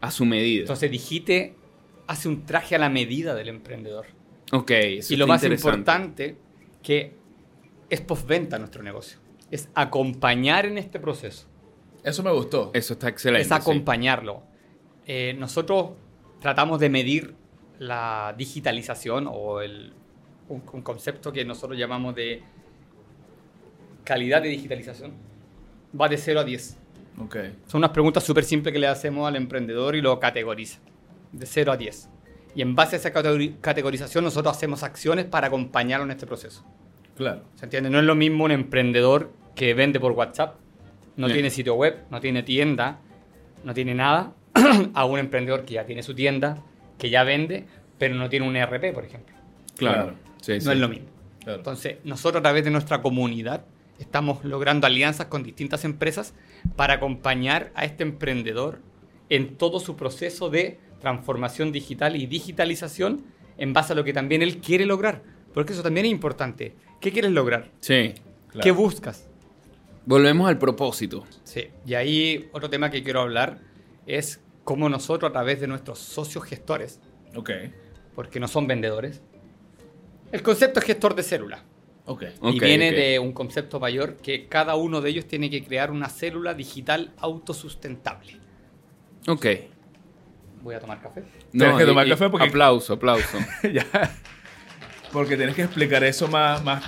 [0.00, 0.62] a su medida.
[0.62, 1.54] Entonces, Digite
[2.06, 4.06] hace un traje a la medida del emprendedor.
[4.52, 6.36] ok, eso y lo más importante,
[6.82, 7.14] que
[7.88, 9.18] es postventa nuestro negocio.
[9.50, 11.46] Es acompañar en este proceso.
[12.02, 12.70] Eso me gustó.
[12.74, 13.42] Eso está excelente.
[13.42, 13.54] es sí.
[13.54, 14.42] acompañarlo.
[15.06, 15.90] Eh, nosotros
[16.40, 17.34] tratamos de medir
[17.78, 19.92] la digitalización o el,
[20.48, 22.42] un, un concepto que nosotros llamamos de
[24.04, 25.12] calidad de digitalización.
[25.98, 26.78] Va de 0 a 10.
[27.18, 27.36] Ok.
[27.66, 30.80] Son unas preguntas súper simples que le hacemos al emprendedor y lo categoriza.
[31.32, 32.08] De 0 a 10.
[32.54, 36.64] Y en base a esa categori- categorización nosotros hacemos acciones para acompañarlo en este proceso.
[37.16, 37.42] Claro.
[37.56, 37.90] ¿Se entiende?
[37.90, 40.56] No es lo mismo un emprendedor que vende por WhatsApp,
[41.16, 41.36] no Bien.
[41.36, 43.00] tiene sitio web, no tiene tienda,
[43.64, 44.32] no tiene nada,
[44.94, 46.62] a un emprendedor que ya tiene su tienda,
[46.98, 47.66] que ya vende,
[47.98, 49.34] pero no tiene un ERP, por ejemplo.
[49.76, 50.02] Claro.
[50.04, 50.16] Claro.
[50.40, 50.70] Sí, No sí.
[50.70, 51.06] es lo mismo.
[51.44, 51.58] Claro.
[51.58, 53.64] Entonces, nosotros a través de nuestra comunidad
[54.02, 56.34] estamos logrando alianzas con distintas empresas
[56.76, 58.80] para acompañar a este emprendedor
[59.28, 63.24] en todo su proceso de transformación digital y digitalización
[63.58, 65.22] en base a lo que también él quiere lograr.
[65.54, 66.74] Porque eso también es importante.
[67.00, 67.70] ¿Qué quieres lograr?
[67.80, 68.14] Sí.
[68.48, 68.62] Claro.
[68.62, 69.28] ¿Qué buscas?
[70.04, 71.24] Volvemos al propósito.
[71.44, 71.68] Sí.
[71.86, 73.60] Y ahí otro tema que quiero hablar
[74.06, 77.00] es cómo nosotros a través de nuestros socios gestores,
[77.34, 77.50] Ok.
[78.14, 79.22] porque no son vendedores,
[80.32, 81.64] el concepto es gestor de célula.
[82.06, 82.24] Ok.
[82.40, 82.96] Ok, y viene ok.
[82.96, 87.12] de un concepto mayor que cada uno de ellos tiene que crear una célula digital
[87.18, 88.38] autosustentable.
[89.28, 89.46] Ok.
[90.62, 91.22] Voy a tomar café.
[91.52, 93.38] Tienes que tomar y- café porque- Aplauso, aplauso.
[93.72, 93.86] ya.
[95.12, 96.82] Porque tienes que explicar eso más, más,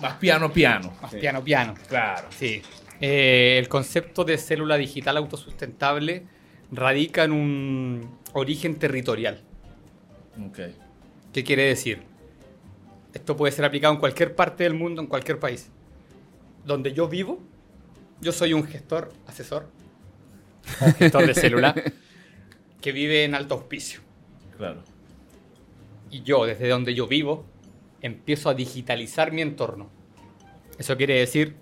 [0.00, 0.92] más piano piano.
[1.02, 1.18] Más Sí.
[1.18, 1.74] piano piano.
[1.88, 2.28] Claro.
[2.30, 2.62] Sí.
[3.00, 6.26] Eh, el concepto de célula digital autosustentable
[6.70, 9.42] radica en un origen territorial.
[10.46, 10.58] Ok.
[11.32, 12.02] ¿Qué quiere decir?
[13.14, 15.70] Esto puede ser aplicado en cualquier parte del mundo, en cualquier país.
[16.64, 17.40] Donde yo vivo,
[18.20, 19.68] yo soy un gestor, asesor,
[20.80, 21.74] o gestor de célula,
[22.80, 24.00] que vive en alto auspicio.
[24.56, 24.82] Claro.
[26.10, 27.44] Y yo, desde donde yo vivo,
[28.02, 29.90] empiezo a digitalizar mi entorno.
[30.78, 31.56] Eso quiere decir,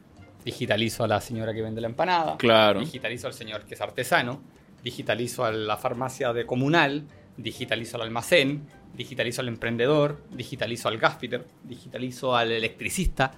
[0.44, 2.80] digitalizo a la señora que vende la empanada, Claro.
[2.80, 4.40] digitalizo al señor que es artesano,
[4.82, 7.04] digitalizo a la farmacia de comunal,
[7.38, 13.32] digitalizo al almacén, digitalizo al emprendedor, digitalizo al gaspiter, digitalizo al electricista.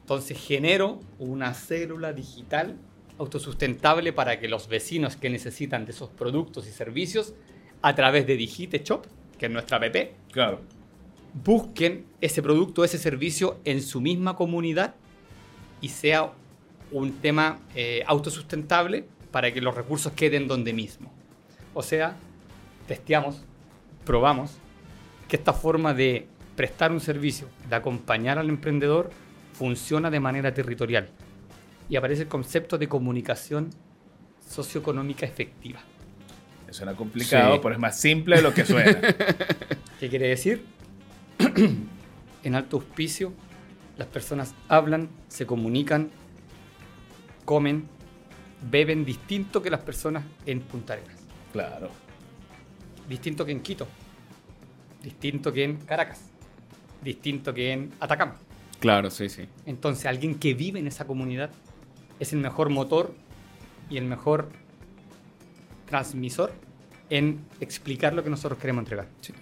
[0.00, 2.76] Entonces genero una célula digital
[3.18, 7.34] autosustentable para que los vecinos que necesitan de esos productos y servicios
[7.82, 9.06] a través de Digite Shop,
[9.38, 9.96] que es nuestra app,
[10.32, 10.60] Claro.
[11.32, 14.94] busquen ese producto, ese servicio en su misma comunidad
[15.80, 16.32] y sea
[16.92, 21.12] un tema eh, autosustentable para que los recursos queden donde mismo.
[21.74, 22.16] O sea,
[22.86, 23.42] testeamos,
[24.04, 24.58] probamos
[25.28, 29.10] que esta forma de prestar un servicio, de acompañar al emprendedor,
[29.52, 31.08] funciona de manera territorial.
[31.88, 33.70] Y aparece el concepto de comunicación
[34.48, 35.80] socioeconómica efectiva.
[36.70, 37.60] Suena complicado, Sí.
[37.62, 39.00] pero es más simple de lo que suena.
[40.00, 40.64] ¿Qué quiere decir?
[42.42, 43.32] en alto auspicio,
[43.96, 46.10] las personas hablan, se comunican,
[47.44, 47.88] comen,
[48.70, 51.16] beben distinto que las personas en Punta Arenas,
[51.52, 51.90] claro.
[53.08, 53.86] Distinto que en Quito,
[55.02, 56.20] distinto que en Caracas,
[57.02, 58.36] distinto que en Atacama.
[58.80, 59.46] Claro, sí, sí.
[59.64, 61.50] Entonces, alguien que vive en esa comunidad
[62.20, 63.14] es el mejor motor
[63.88, 64.48] y el mejor
[65.86, 66.52] transmisor
[67.10, 69.06] en explicar lo que nosotros queremos entregar.
[69.20, 69.32] Sí.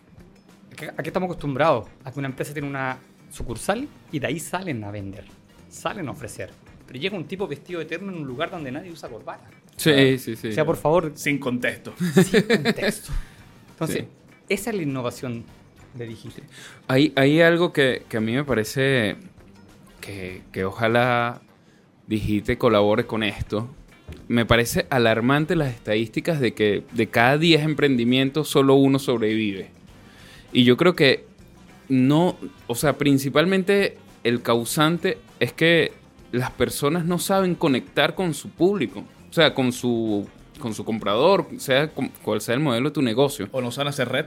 [0.73, 1.89] ¿A qué- ¿A qué estamos acostumbrados?
[2.05, 2.99] A que una empresa tiene una
[3.31, 5.25] sucursal y de ahí salen a vender,
[5.71, 6.51] salen a ofrecer.
[6.87, 9.49] Pero llega un tipo vestido eterno en un lugar donde nadie usa corbata.
[9.77, 10.49] Sí, sí, sí.
[10.49, 11.95] O sea, por favor, Sin contexto.
[11.99, 13.13] sin contexto.
[13.75, 14.07] Entonces, Sí.
[14.49, 15.45] esa es la innovación
[15.95, 16.43] de Digite.
[16.89, 19.17] Hay, hay algo que, que a mí me parece
[20.01, 21.41] que, que ojalá
[22.07, 23.69] Digite colabore con esto.
[24.29, 29.71] Me parece alarmante las estadísticas de que de cada 10 emprendimientos solo uno sobrevive.
[30.53, 31.25] Y yo creo que
[31.89, 35.93] no, o sea, principalmente el causante es que
[36.33, 40.29] las personas no saben conectar con su público, o sea, con su,
[40.59, 44.09] con su comprador, sea cual sea el modelo de tu negocio O no saben hacer
[44.09, 44.27] red.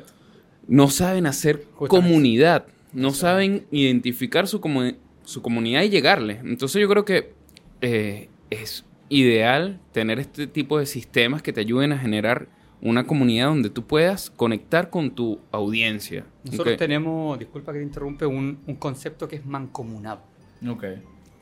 [0.68, 2.08] no saben hacer Justamente.
[2.10, 6.40] comunidad, no saben identificar su, comu- su comunidad y llegarle.
[6.44, 7.34] Entonces yo creo que
[7.82, 12.48] eh, es ideal tener este tipo de sistemas que te ayuden a generar
[12.82, 16.26] una comunidad donde tú puedas conectar con tu audiencia.
[16.44, 20.22] Nosotros tenemos, disculpa que te interrumpe, un, un concepto que es mancomunado.
[20.68, 20.84] Ok.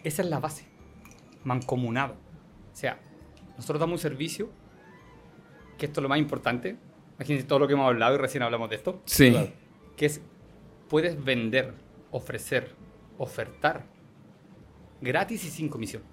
[0.03, 0.65] Esa es la base.
[1.43, 2.13] Mancomunado.
[2.73, 2.99] O sea,
[3.57, 4.49] nosotros damos un servicio,
[5.77, 6.77] que esto es lo más importante.
[7.17, 9.01] Imagínense todo lo que hemos hablado y recién hablamos de esto.
[9.05, 9.51] Sí, Claro.
[9.95, 10.21] Que es,
[10.89, 11.73] puedes vender,
[12.11, 12.71] ofrecer,
[13.17, 13.85] ofertar
[15.01, 16.03] gratis y sin comisión.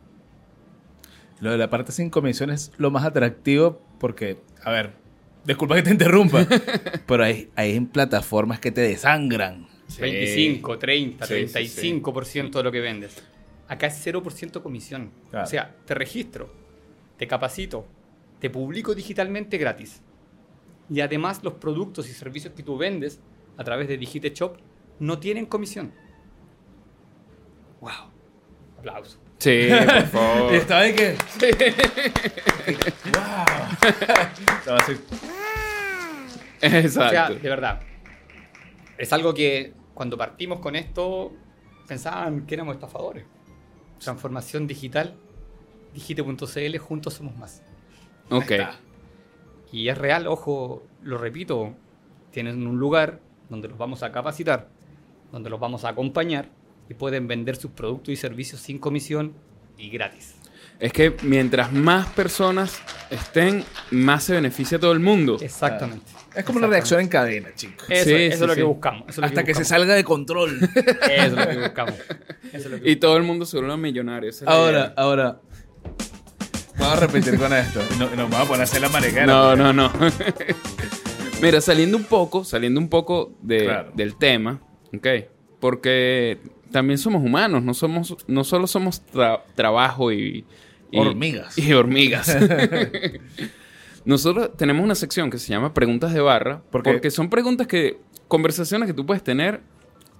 [1.40, 4.92] Lo de la parte sin comisión es lo más atractivo porque, a ver,
[5.44, 6.46] disculpa que te interrumpa,
[7.06, 9.66] pero hay, hay en plataformas que te desangran.
[9.88, 10.00] Sí.
[10.00, 13.20] 25, 30, Sí, sí, 35% de lo que vendes.
[13.66, 15.10] Acá es 0% comisión.
[15.30, 15.44] Claro.
[15.44, 16.52] O sea, te registro,
[17.16, 17.86] te capacito,
[18.42, 20.02] te publico digitalmente gratis.
[20.90, 23.20] Y además los productos y servicios que tú vendes
[23.56, 24.56] a través de Digite Shop
[24.98, 25.92] no tienen comisión.
[27.80, 28.10] ¡Wow!
[28.80, 29.20] Aplauso.
[29.38, 30.52] sí, por favor.
[30.52, 31.16] Y estaba de que...
[33.12, 33.46] ¡Wow!
[34.58, 34.92] Estaba así.
[34.94, 37.34] O sea, Exacto.
[37.34, 37.80] de verdad.
[38.98, 41.32] Es algo que cuando partimos con esto
[41.86, 43.24] pensaban que éramos estafadores.
[44.00, 45.14] Transformación digital,
[45.94, 47.62] digite.cl, juntos somos más.
[48.36, 48.50] Ok.
[48.50, 48.76] está.
[49.72, 51.74] Y es real, ojo, lo repito,
[52.30, 54.68] tienen un lugar donde los vamos a capacitar,
[55.30, 56.48] donde los vamos a acompañar
[56.88, 59.32] y pueden vender sus productos y servicios sin comisión
[59.78, 60.34] y gratis.
[60.78, 65.38] Es que mientras más personas estén, más se beneficia todo el mundo.
[65.40, 66.10] Exactamente.
[66.34, 67.86] Es como una reacción en cadena, chicos.
[67.88, 68.56] Eso, Sí, eso sí, es lo sí.
[68.56, 69.08] que buscamos.
[69.08, 70.58] eso Hasta que se salga de control.
[71.10, 71.94] Eso es lo que buscamos.
[72.52, 74.32] Eso es lo que Y todo el mundo se vuelve millonario.
[74.46, 75.40] Ahora, ahora.
[76.78, 77.80] Vamos a repetir con esto.
[77.98, 79.26] No- nos vamos a poner a hacer la mariquera.
[79.26, 79.90] No, no, no.
[81.42, 83.92] Mira, saliendo un poco, saliendo un poco de- Claro.
[83.94, 84.60] del tema,
[84.96, 85.06] ¿ok?
[85.60, 86.38] Porque
[86.70, 90.44] también somos humanos, no somos, no solo somos tra- trabajo y,
[90.90, 91.58] y- Hormigas.
[91.58, 92.36] Y hormigas.
[94.04, 96.90] Nosotros tenemos una sección que se llama Preguntas de Barra, ¿Por qué?
[96.92, 99.60] porque son preguntas que, conversaciones que tú puedes tener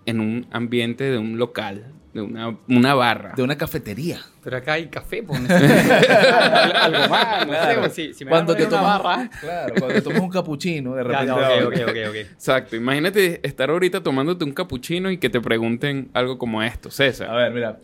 [0.07, 3.33] en un ambiente de un local, de una, una barra.
[3.35, 4.21] De una cafetería.
[4.45, 7.81] Pero acá hay café, pues, algo más, no Claro.
[7.81, 9.31] pues, si, si me cuando te poner una tomas, barra.
[9.41, 11.27] claro, cuando te tomas un capuchino, de repente.
[11.27, 12.15] no, ahora- ok, ok, ok, ok.
[12.17, 12.77] Exacto.
[12.77, 17.31] Imagínate estar ahorita tomándote un capuchino y que te pregunten algo como esto, César.
[17.31, 17.79] A ver, mira.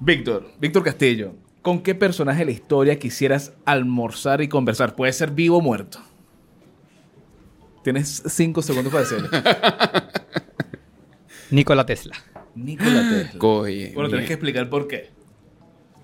[0.00, 4.94] Víctor, Víctor Castillo, ¿con qué personaje de la historia quisieras almorzar y conversar?
[4.94, 5.98] Puede ser vivo o muerto.
[7.82, 9.28] Tienes cinco segundos para decirlo.
[11.50, 12.14] Nikola Tesla.
[12.64, 13.38] Nikola Tesla.
[13.38, 15.10] Coye, Bueno, tenés que explicar por qué.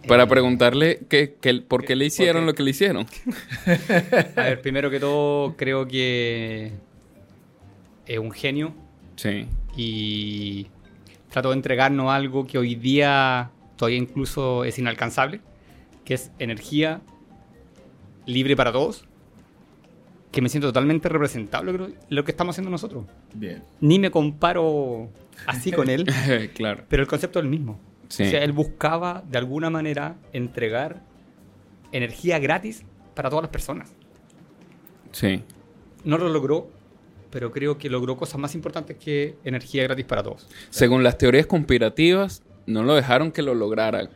[0.06, 2.46] Para preguntarle que, que- por qué le hicieron qué?
[2.46, 3.06] lo que le hicieron.
[4.36, 6.72] A ver, primero que todo, creo que
[8.06, 8.74] es un genio
[9.16, 9.46] Sí.
[9.76, 10.66] y
[11.30, 15.40] trató de entregarnos algo que hoy día todavía incluso es inalcanzable,
[16.04, 17.00] que es energía
[18.26, 19.06] libre para todos,
[20.34, 23.04] que me siento totalmente representable creo, lo que estamos haciendo nosotros.
[23.34, 23.62] Bien.
[23.80, 25.08] Ni me comparo
[25.46, 26.06] así con él,
[26.54, 26.82] claro.
[26.88, 27.78] pero el concepto es el mismo.
[28.08, 28.24] Sí.
[28.24, 31.02] O sea, él buscaba de alguna manera entregar
[31.92, 33.92] energía gratis para todas las personas.
[35.12, 35.44] Sí.
[36.02, 36.68] No lo logró,
[37.30, 40.48] pero creo que logró cosas más importantes que energía gratis para todos.
[40.70, 44.10] Según las teorías conspirativas, no lo dejaron que lo lograra.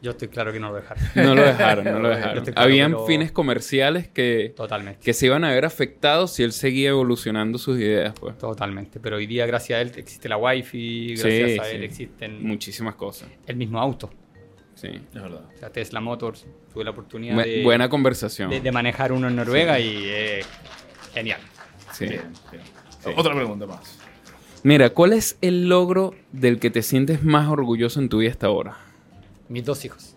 [0.00, 1.02] Yo estoy claro que no lo dejaron.
[1.16, 2.44] No lo dejaron, no lo dejaron.
[2.44, 5.00] claro, Habían pero- fines comerciales que, Totalmente.
[5.04, 8.38] que se iban a ver afectados si él seguía evolucionando sus ideas, pues.
[8.38, 9.00] Totalmente.
[9.00, 11.84] Pero hoy día, gracias a él, existe la wifi, gracias Sí, a él sí.
[11.84, 13.28] existen Muchísimas cosas.
[13.46, 14.10] el mismo auto.
[14.74, 14.88] Sí.
[14.88, 15.42] Es verdad.
[15.52, 18.50] O sea, Tesla Motors, tuve la oportunidad Bu- de, buena conversación.
[18.50, 20.40] de, de manejar uno en Noruega y eh,
[21.12, 21.40] genial.
[21.92, 22.06] Sí.
[22.06, 22.22] Bien,
[22.52, 22.62] bien.
[23.00, 23.10] Sí.
[23.16, 23.98] Otra pregunta más.
[24.62, 28.46] Mira, ¿cuál es el logro del que te sientes más orgulloso en tu vida hasta
[28.48, 28.76] ahora?
[29.48, 30.14] Mis dos hijos.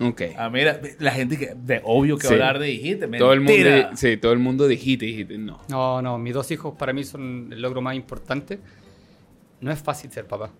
[0.00, 0.22] Ok.
[0.36, 2.32] Ah, mira, la gente que de obvio que Sí.
[2.32, 3.06] hablar de dijiste.
[3.18, 3.96] Todo el mundo, mentira.
[3.96, 5.60] sí, todo el mundo dijiste, dijiste, no.
[5.68, 8.60] No, no, mis dos hijos para mí son el logro más importante.
[9.60, 10.50] No es fácil ser papá.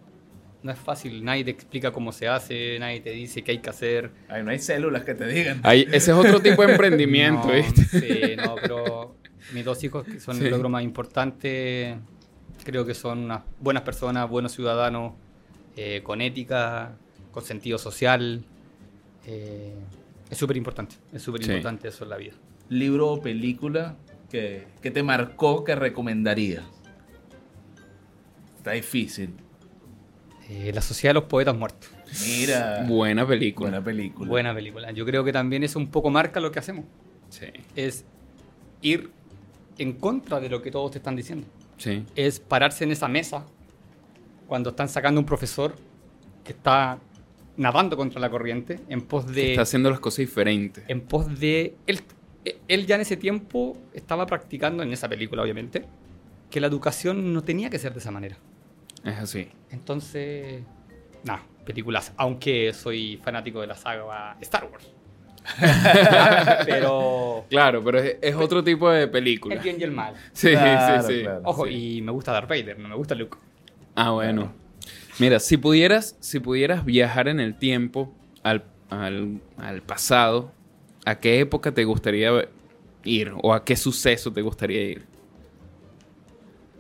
[0.60, 1.24] no es fácil.
[1.24, 4.10] Nadie te explica cómo se hace, nadie te dice qué hay que hacer.
[4.28, 5.60] Ay, no hay células que te digan.
[5.62, 7.84] Ahí- ese es otro tipo de emprendimiento, No, ¿viste?
[7.84, 9.14] Sí, no, pero
[9.54, 10.44] mis dos hijos, que son Sí.
[10.46, 11.96] el logro más importante,
[12.64, 15.12] creo que son unas buenas personas, buenos ciudadanos,
[15.76, 16.96] eh, con ética,
[17.38, 18.42] con sentido social.
[19.26, 19.74] eh,
[20.30, 21.50] es súper importante, es súper Sí.
[21.50, 22.32] importante eso en la vida.
[22.70, 23.96] Libro o película
[24.30, 26.64] que, que te marcó que recomendarías.
[28.58, 29.34] Está difícil.
[30.48, 31.90] Eh, la Sociedad de los Poetas Muertos.
[32.26, 32.84] Mira.
[32.86, 33.68] Buena película.
[33.70, 34.28] Buena película.
[34.28, 34.90] Buena película.
[34.92, 36.84] Yo creo que también eso un poco marca lo que hacemos.
[37.28, 38.04] Sí, Es
[38.82, 39.10] ir
[39.78, 41.46] en contra de lo que todos te están diciendo.
[41.76, 42.04] sí.
[42.16, 43.44] es pararse en esa mesa
[44.46, 45.74] cuando están sacando un profesor
[46.44, 46.98] que está
[47.58, 50.82] nadando contra la corriente en pos de Está haciendo las cosas diferentes.
[50.88, 52.00] en pos de él
[52.68, 55.84] él ya en ese tiempo estaba practicando en esa película obviamente
[56.50, 58.36] que la educación no tenía que ser de esa manera
[59.04, 59.48] Es así.
[59.70, 60.62] entonces
[61.24, 64.88] nada películas aunque soy fanático de la saga Star Wars
[66.66, 69.54] pero Claro, pero es, es otro tipo de película.
[69.54, 71.22] el bien y el mal Sí, Claro, sí, sí.
[71.22, 71.40] claro.
[71.44, 71.96] ojo Sí.
[71.98, 73.36] y me gusta Darth Vader no me gusta Luke
[73.94, 74.52] Ah, bueno.
[75.18, 78.12] Mira, si pudieras, si pudieras viajar en el tiempo
[78.42, 80.52] al, al- al pasado,
[81.04, 82.48] ¿a qué época te gustaría
[83.04, 83.32] ir?
[83.42, 85.04] ¿O a qué suceso te gustaría ir?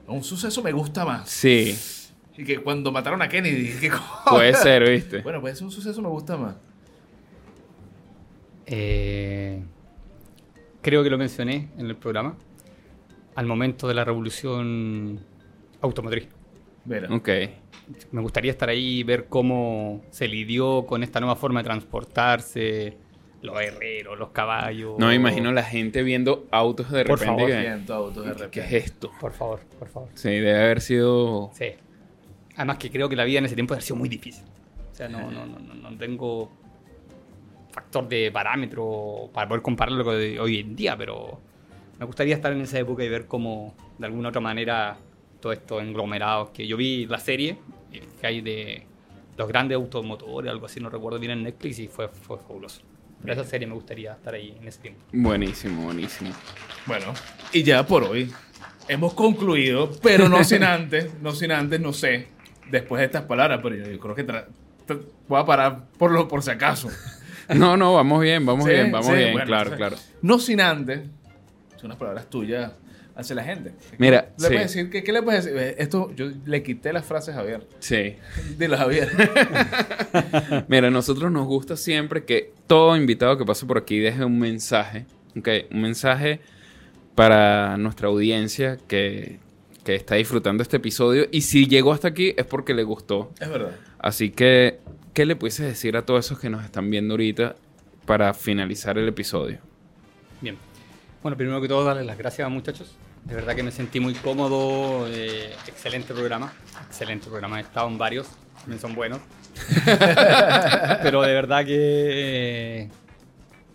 [0.06, 1.28] Un suceso me gusta más.
[1.28, 1.76] Sí,
[2.36, 3.72] Y que cuando mataron a Kennedy.
[3.80, 3.90] que
[4.28, 5.18] puede ser, ¿viste?
[5.22, 6.54] Bueno, pues un suceso me gusta más.
[8.66, 9.62] Eh,
[10.82, 12.36] creo que lo mencioné en el programa,
[13.34, 15.18] al momento de la revolución
[15.80, 16.28] automotriz.
[16.84, 17.12] Mira.
[17.14, 17.28] Ok.
[18.10, 22.96] Me gustaría estar ahí y ver cómo se lidió con esta nueva forma de transportarse,
[23.42, 24.98] los herreros, los caballos.
[24.98, 27.24] No me imagino la gente viendo autos de Por repente.
[27.42, 27.46] favor.
[27.50, 28.76] que- Siento autos de ¿Qué repente.
[28.76, 29.10] es esto?
[29.20, 30.08] Por favor, por favor.
[30.14, 31.50] Sí, debe haber sido...
[31.54, 31.66] Sí.
[32.56, 34.44] Además que creo que la vida en ese tiempo ha sido muy difícil.
[34.90, 36.50] O sea, no, no, no, no, no tengo
[37.70, 41.40] factor de parámetro para poder compararlo con de hoy en día, pero
[42.00, 44.96] me gustaría estar en esa época y ver cómo, de alguna otra manera,
[45.40, 47.56] todo esto englomerados, que yo vi la serie
[47.90, 48.86] que hay de
[49.36, 52.82] los grandes automotores, algo así, no recuerdo bien en Netflix, y fue, fue fabuloso.
[53.20, 55.00] Pero esa serie me gustaría estar ahí en ese tiempo.
[55.12, 56.30] Buenísimo, buenísimo.
[56.86, 57.06] Bueno,
[57.52, 58.32] y ya por hoy
[58.88, 62.28] hemos concluido, pero no sin antes, no sin antes, no sé,
[62.70, 64.24] después de estas palabras, pero yo, yo creo que
[65.28, 66.88] voy a parar por, lo, por si acaso.
[67.54, 69.76] No, no, vamos bien, vamos Sí, bien, vamos sí, bien, bueno, claro, sí.
[69.78, 69.96] claro.
[70.20, 71.00] No sin antes,
[71.76, 72.72] son unas palabras tuyas
[73.18, 73.72] hacia la gente.
[73.98, 74.54] Mira, ¿Le sí.
[74.54, 74.90] puedes decir?
[74.90, 75.74] ¿qué, ¿Qué le puedes decir?
[75.76, 77.66] Esto, yo le quité las frases a Javier.
[77.80, 78.14] Sí.
[78.58, 79.10] Dilo, Javier.
[80.68, 84.38] Mira, a nosotros nos gusta siempre que todo invitado que pase por aquí deje un
[84.38, 85.04] mensaje,
[85.36, 85.48] ¿ok?
[85.72, 86.40] Un mensaje
[87.16, 89.40] para nuestra audiencia que,
[89.84, 91.26] que está disfrutando este episodio.
[91.32, 93.32] Y si llegó hasta aquí es porque le gustó.
[93.40, 93.72] es verdad.
[93.98, 94.78] Así que,
[95.12, 97.56] ¿qué le pudieses decir a todos esos que nos están viendo ahorita
[98.06, 99.58] para finalizar el episodio?
[100.40, 100.56] Bien.
[101.20, 102.96] Bueno, primero que todo, darles las gracias, muchachos.
[103.28, 105.06] De verdad que me sentí muy cómodo.
[105.08, 106.52] eh, excelente programa.
[106.86, 107.58] Excelente programa.
[107.58, 108.26] He estado en varios.
[108.60, 109.20] También son buenos.
[111.02, 111.74] Pero de verdad que.
[111.76, 112.88] eh,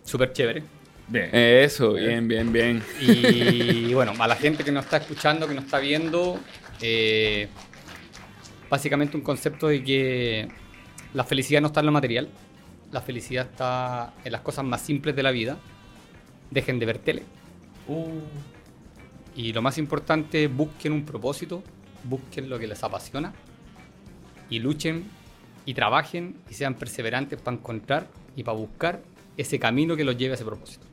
[0.04, 0.62] Súper chévere.
[1.06, 1.30] Bien.
[1.32, 2.82] Eso, bien, bien, bien.
[3.00, 6.40] Y bueno, a la gente que nos está escuchando, que nos está viendo,
[6.80, 7.48] eh,
[8.70, 10.48] básicamente un concepto de que
[11.12, 12.28] la felicidad no está en lo material,
[12.90, 15.58] la felicidad está en las cosas más simples de la vida.
[16.50, 17.22] Dejen de ver tele.
[17.86, 18.20] Uh,
[19.34, 21.62] Y lo más importante, busquen un propósito,
[22.04, 23.32] busquen lo que les apasiona
[24.48, 25.04] y luchen
[25.66, 28.06] y trabajen y sean perseverantes para encontrar
[28.36, 29.02] y para buscar
[29.36, 30.86] ese camino que los lleve a ese propósito.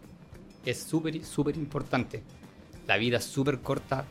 [0.65, 2.23] Es súper, súper importante.
[2.87, 4.05] La vida es súper corta.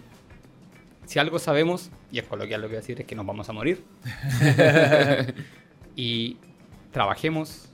[1.06, 3.48] Si algo sabemos, y es coloquial lo que voy a decir, es que nos vamos
[3.48, 3.82] a morir.
[5.96, 6.36] y
[6.92, 7.68] trabajemos,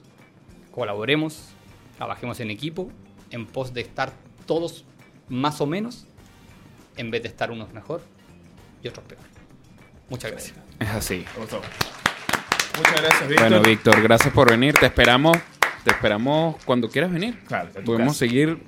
[0.70, 1.50] colaboremos,
[1.96, 2.90] trabajemos en equipo,
[3.30, 4.12] en pos de estar
[4.46, 4.84] todos
[5.28, 6.05] más o menos,
[6.96, 8.02] en vez de estar unos mejor
[8.82, 9.20] y otros peor.
[10.08, 10.56] Muchas gracias.
[10.78, 11.24] Es así.
[11.38, 13.48] Muchas gracias, Víctor.
[13.48, 14.74] Bueno, Víctor, gracias por venir.
[14.74, 15.36] Te esperamos,
[15.84, 17.38] te esperamos cuando quieras venir.
[17.46, 18.18] Claro, Podemos casa.
[18.18, 18.58] seguir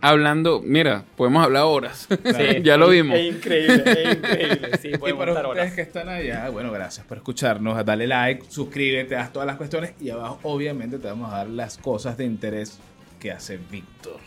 [0.00, 0.60] hablando.
[0.64, 2.06] Mira, podemos hablar horas.
[2.08, 3.18] Sí, ya lo vimos.
[3.18, 4.70] Es increíble, es increíble.
[4.80, 5.72] Sí, Y podemos para ustedes horas.
[5.74, 7.84] que están allá, bueno, gracias por escucharnos.
[7.84, 11.76] Dale like, suscríbete, haz todas las cuestiones y abajo obviamente te vamos a dar las
[11.78, 12.78] cosas de interés
[13.18, 14.20] que hace Víctor.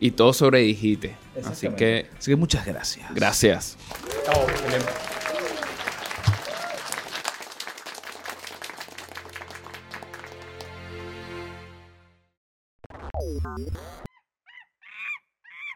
[0.00, 1.14] Y todo sobre Digite.
[1.44, 3.14] Así que, Así que muchas gracias.
[3.14, 3.76] gracias.
[4.48, 4.88] Excelente.